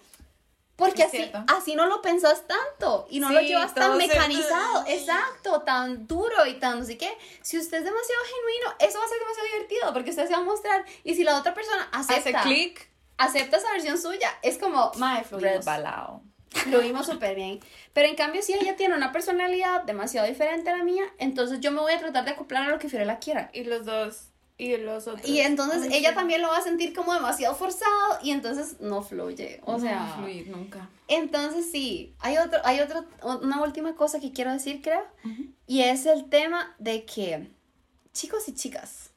Porque 0.77 1.05
así, 1.05 1.17
cierto. 1.17 1.43
así 1.57 1.75
no 1.75 1.87
lo 1.87 2.03
pensás 2.03 2.45
tanto 2.47 3.07
y 3.09 3.19
no 3.19 3.31
lo 3.33 3.41
llevas 3.41 3.75
tan 3.75 3.97
mecanizado, 3.97 4.85
exacto, 4.87 5.63
tan 5.63 6.07
duro 6.07 6.45
y 6.47 6.59
tan 6.59 6.83
así 6.83 6.99
que 6.99 7.09
si 7.41 7.59
usted 7.59 7.79
es 7.79 7.85
demasiado 7.85 8.23
genuino, 8.25 8.77
eso 8.81 8.99
va 8.99 9.07
a 9.07 9.09
ser 9.09 9.19
demasiado 9.19 9.49
divertido 9.53 9.93
porque 9.95 10.11
usted 10.11 10.27
se 10.27 10.35
va 10.35 10.41
a 10.41 10.45
mostrar 10.45 10.85
y 11.03 11.15
si 11.15 11.25
la 11.25 11.39
otra 11.39 11.55
persona 11.55 11.89
Hace 11.93 12.17
acepta, 12.17 12.43
clic, 12.43 12.91
acepta 13.17 13.57
esa 13.57 13.73
versión 13.73 13.97
suya, 13.97 14.29
es 14.43 14.59
como, 14.59 14.93
mae, 14.97 15.25
fluimos, 15.25 15.57
resbalado. 15.57 16.21
Fluimos 16.57 17.07
súper 17.07 17.35
bien. 17.37 17.61
Pero 17.93 18.09
en 18.09 18.17
cambio 18.17 18.43
si 18.43 18.55
ella 18.55 18.77
tiene 18.77 18.95
una 18.97 19.13
personalidad 19.13 19.85
demasiado 19.85 20.27
diferente 20.27 20.71
a 20.71 20.77
la 20.77 20.85
mía, 20.85 21.05
entonces 21.19 21.61
yo 21.61 21.71
me 21.73 21.81
voy 21.81 21.93
a 21.93 21.99
tratar 21.99 22.25
de 22.25 22.33
acoplar 22.33 22.65
a 22.65 22.71
lo 22.71 22.79
que 22.79 22.89
Fiorella 22.89 23.19
quiera. 23.19 23.51
Y 23.53 23.65
los 23.65 23.85
dos, 23.85 24.29
y 24.59 24.77
los 24.79 25.07
otros. 25.07 25.29
Y 25.29 25.41
entonces 25.41 25.83
Ay, 25.83 25.99
ella 25.99 26.11
sí. 26.11 26.15
también 26.15 26.43
lo 26.43 26.49
va 26.49 26.59
a 26.59 26.63
sentir 26.63 26.95
como 26.95 27.13
demasiado 27.15 27.55
forzado 27.55 28.19
y 28.23 28.31
entonces 28.31 28.81
no 28.81 29.03
fluye. 29.03 29.61
O 29.65 29.73
No 29.73 29.79
sea, 29.81 30.15
fluir 30.19 30.49
nunca. 30.49 30.89
entonces 31.09 31.71
sí, 31.71 32.15
hay 32.21 32.39
otro, 32.39 32.59
hay 32.65 32.81
otro, 32.81 33.05
una 33.43 33.63
última 33.63 33.95
cosa 33.95 34.19
que 34.21 34.33
quiero 34.33 34.53
decir, 34.53 34.81
creo, 34.83 35.05
y 35.67 35.83
es 35.83 36.07
el 36.07 36.29
tema 36.31 36.75
de 36.79 37.05
que, 37.05 37.51
chicos 38.13 38.49
y 38.49 38.55
chicas, 38.55 39.11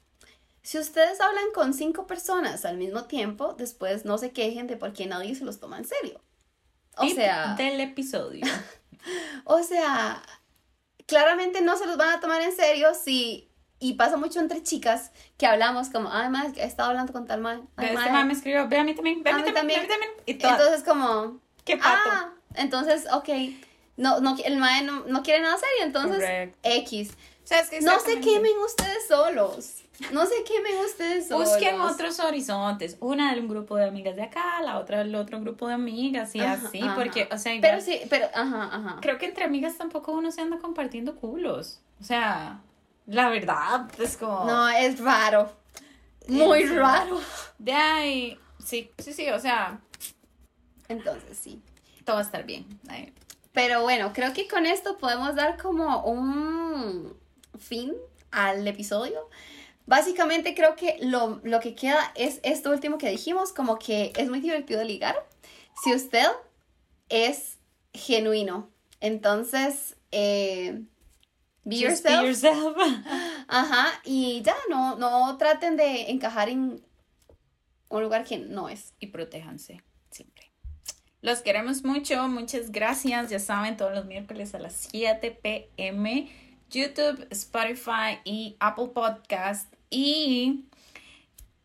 si 0.62 0.78
ustedes 0.78 1.19
hablan 1.21 1.45
con 1.54 1.73
cinco 1.73 2.06
personas 2.06 2.63
al 2.65 2.78
mismo 2.78 3.06
tiempo, 3.06 3.54
después 3.58 4.06
no 4.06 4.17
se 4.19 4.32
quejen 4.32 4.67
de 4.67 4.75
por 4.75 4.93
qué 4.93 5.08
nadie 5.08 5.34
se 5.34 5.45
los 5.45 5.60
toma 5.60 5.78
en 5.78 5.86
serio. 5.86 6.19
O 6.97 7.02
Tip 7.04 7.15
sea, 7.15 7.56
del 7.56 7.80
episodio. 7.80 8.45
o 9.45 9.63
sea, 9.63 10.21
claramente 11.06 11.62
no 11.62 11.78
se 11.78 11.86
los 11.86 11.97
van 11.97 12.10
a 12.10 12.19
tomar 12.19 12.41
en 12.41 12.56
serio 12.56 12.93
si 12.93 13.45
y 13.82 13.93
pasa 13.93 14.17
mucho 14.17 14.39
entre 14.41 14.62
chicas 14.62 15.12
que 15.38 15.45
hablamos 15.45 15.88
como, 15.89 16.12
ay, 16.12 16.30
madre, 16.30 16.52
he 16.62 16.65
estado 16.65 16.89
hablando 16.89 17.13
con 17.13 17.25
tal 17.25 17.39
man. 17.39 17.69
Ay, 17.78 17.86
Este 17.86 17.97
madre". 17.97 18.12
man 18.12 18.28
me 18.28 18.34
escribió, 18.34 18.67
ve 18.67 18.78
a 18.78 18.84
mí 18.84 18.93
también, 18.93 19.23
ve 19.23 19.30
a 19.30 19.38
mí 19.38 19.43
también, 19.43 19.67
ve 19.67 19.75
a 19.75 19.82
mí 19.82 19.88
también. 19.88 19.88
también. 19.88 20.12
Y 20.25 20.34
todas, 20.34 20.60
Entonces 20.60 20.84
como, 20.84 21.39
qué 21.63 21.78
pato. 21.78 22.10
ah, 22.10 22.34
entonces, 22.56 23.06
ok, 23.13 23.30
no, 23.95 24.19
no, 24.19 24.36
el 24.43 24.58
mae 24.58 24.84
no, 24.84 25.06
no 25.08 25.23
quiere 25.23 25.41
nada 25.41 25.58
serio, 25.58 25.84
entonces. 25.84 26.52
X. 26.63 27.12
O 27.43 27.47
sea, 27.47 27.60
es 27.62 27.69
que 27.69 27.80
No 27.82 27.99
se 28.02 28.19
quemen 28.19 28.52
ustedes 28.65 29.08
solos. 29.08 29.84
No 30.12 30.25
se 30.25 30.43
quemen 30.43 30.85
ustedes 30.85 31.27
solos. 31.27 31.49
Busquen 31.49 31.79
otros 31.81 32.19
horizontes. 32.19 32.97
Una 32.99 33.33
de 33.33 33.41
un 33.41 33.47
grupo 33.47 33.75
de 33.75 33.85
amigas 33.85 34.15
de 34.15 34.23
acá, 34.23 34.62
la 34.62 34.79
otra 34.79 34.99
del 34.99 35.13
otro 35.15 35.39
grupo 35.41 35.67
de 35.67 35.73
amigas 35.73 36.33
y 36.35 36.39
Ajá, 36.39 36.62
así, 36.67 36.81
ajá. 36.81 36.95
porque, 36.95 37.27
o 37.31 37.38
sea, 37.38 37.53
igual, 37.53 37.71
Pero 37.71 37.81
sí, 37.81 38.01
pero, 38.09 38.27
ajá, 38.33 38.69
ajá. 38.71 38.97
creo 39.01 39.17
que 39.17 39.25
entre 39.25 39.43
amigas 39.43 39.77
tampoco 39.77 40.12
uno 40.13 40.31
se 40.31 40.41
anda 40.41 40.57
compartiendo 40.59 41.15
culos. 41.15 41.81
O 41.99 42.03
sea, 42.03 42.62
la 43.07 43.29
verdad 43.29 43.88
es 43.99 44.15
como... 44.17 44.45
No, 44.45 44.69
es 44.69 44.99
raro. 44.99 45.51
Muy 46.27 46.65
raro. 46.65 47.19
De 47.57 47.73
ahí, 47.73 48.39
sí, 48.63 48.91
sí, 48.99 49.13
sí, 49.13 49.29
o 49.29 49.39
sea, 49.39 49.79
Entonces, 50.88 51.38
sí. 51.38 51.62
todo 52.05 52.15
va 52.17 52.21
a 52.21 52.25
estar 52.25 52.45
bien. 52.45 52.65
Pero 53.51 53.81
bueno, 53.81 54.13
creo 54.13 54.31
que 54.33 54.47
con 54.47 54.65
esto 54.65 54.97
podemos 54.97 55.35
dar 55.35 55.62
como 55.62 56.03
un 56.03 57.17
fin 57.57 57.93
al 58.31 58.67
episodio. 58.67 59.27
Básicamente 59.89 60.54
creo 60.54 60.75
que 60.75 60.97
lo, 61.02 61.41
lo 61.43 61.60
que 61.60 61.73
queda 61.73 62.12
es 62.13 62.39
esto 62.43 62.69
último 62.69 62.99
que 62.99 63.10
dijimos, 63.10 63.52
como 63.52 63.80
que 63.80 64.13
es 64.15 64.30
muy 64.30 64.39
divertido 64.39 64.84
ligar 64.84 65.15
si 65.84 65.95
usted 65.95 66.28
es 67.10 67.58
genuino. 67.91 68.69
Entonces, 68.99 69.97
eh, 70.12 70.84
be 71.63 71.80
yourself. 71.80 72.21
be 72.21 72.28
yourself. 72.28 72.78
Ajá, 73.47 73.88
y 74.04 74.43
ya, 74.43 74.56
no, 74.69 74.95
no 74.97 75.36
traten 75.38 75.75
de 75.75 76.12
encajar 76.12 76.49
en 76.49 76.86
un 77.88 78.04
lugar 78.04 78.25
que 78.25 78.38
no 78.38 78.69
es. 78.69 78.93
y 78.99 79.08
protéjanse 79.08 79.82
siempre. 80.12 80.52
Los 81.21 81.41
queremos 81.41 81.84
mucho, 81.84 82.28
muchas 82.28 82.71
gracias. 82.71 83.32
Ya 83.32 83.39
saben, 83.39 83.75
todos 83.75 83.95
los 83.95 84.06
miércoles 84.06 84.54
a 84.54 84.60
las 84.60 84.88
7 84.91 85.32
pm, 85.32 86.30
YouTube, 86.69 87.25
Spotify 87.32 88.19
y 88.23 88.56
Apple 88.60 88.89
Podcast. 88.93 89.79
Y 89.89 90.65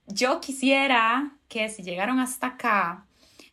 yo 0.06 0.40
quisiera 0.40 1.32
que 1.48 1.68
si 1.68 1.82
llegaron 1.82 2.18
hasta 2.18 2.48
acá, 2.48 3.06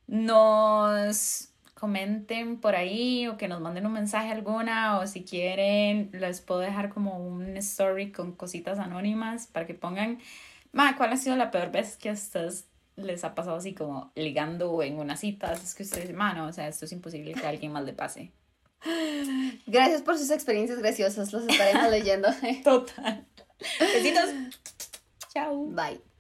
nos 0.07 1.49
comenten 1.73 2.59
por 2.59 2.75
ahí 2.75 3.27
o 3.27 3.37
que 3.37 3.47
nos 3.47 3.59
manden 3.59 3.87
un 3.87 3.93
mensaje 3.93 4.31
alguna 4.31 4.99
o 4.99 5.07
si 5.07 5.23
quieren 5.23 6.09
les 6.13 6.39
puedo 6.41 6.59
dejar 6.59 6.89
como 6.89 7.17
un 7.17 7.57
story 7.57 8.11
con 8.11 8.33
cositas 8.33 8.77
anónimas 8.77 9.47
para 9.47 9.65
que 9.65 9.73
pongan 9.73 10.19
Ma, 10.71 10.95
¿cuál 10.95 11.11
ha 11.11 11.17
sido 11.17 11.35
la 11.35 11.51
peor 11.51 11.71
vez 11.71 11.97
que 11.97 12.09
a 12.09 12.13
ustedes 12.13 12.65
les 12.95 13.23
ha 13.23 13.35
pasado 13.35 13.57
así 13.57 13.73
como 13.73 14.11
ligando 14.15 14.81
en 14.83 14.99
una 14.99 15.17
cita? 15.17 15.53
Es 15.53 15.75
que 15.75 15.83
ustedes 15.83 16.03
dicen, 16.03 16.17
mano, 16.17 16.47
o 16.47 16.53
sea, 16.53 16.67
esto 16.67 16.85
es 16.85 16.91
imposible 16.91 17.33
que 17.33 17.45
a 17.45 17.49
alguien 17.49 17.71
más 17.71 17.83
le 17.83 17.93
pase. 17.93 18.31
Gracias 19.67 20.01
por 20.01 20.17
sus 20.17 20.31
experiencias 20.31 20.79
graciosas, 20.79 21.33
los 21.33 21.43
estaremos 21.43 21.87
leyendo. 21.91 22.29
Total. 22.63 23.27
Besitos. 23.79 24.29
Chao. 25.33 25.65
Bye. 25.67 26.10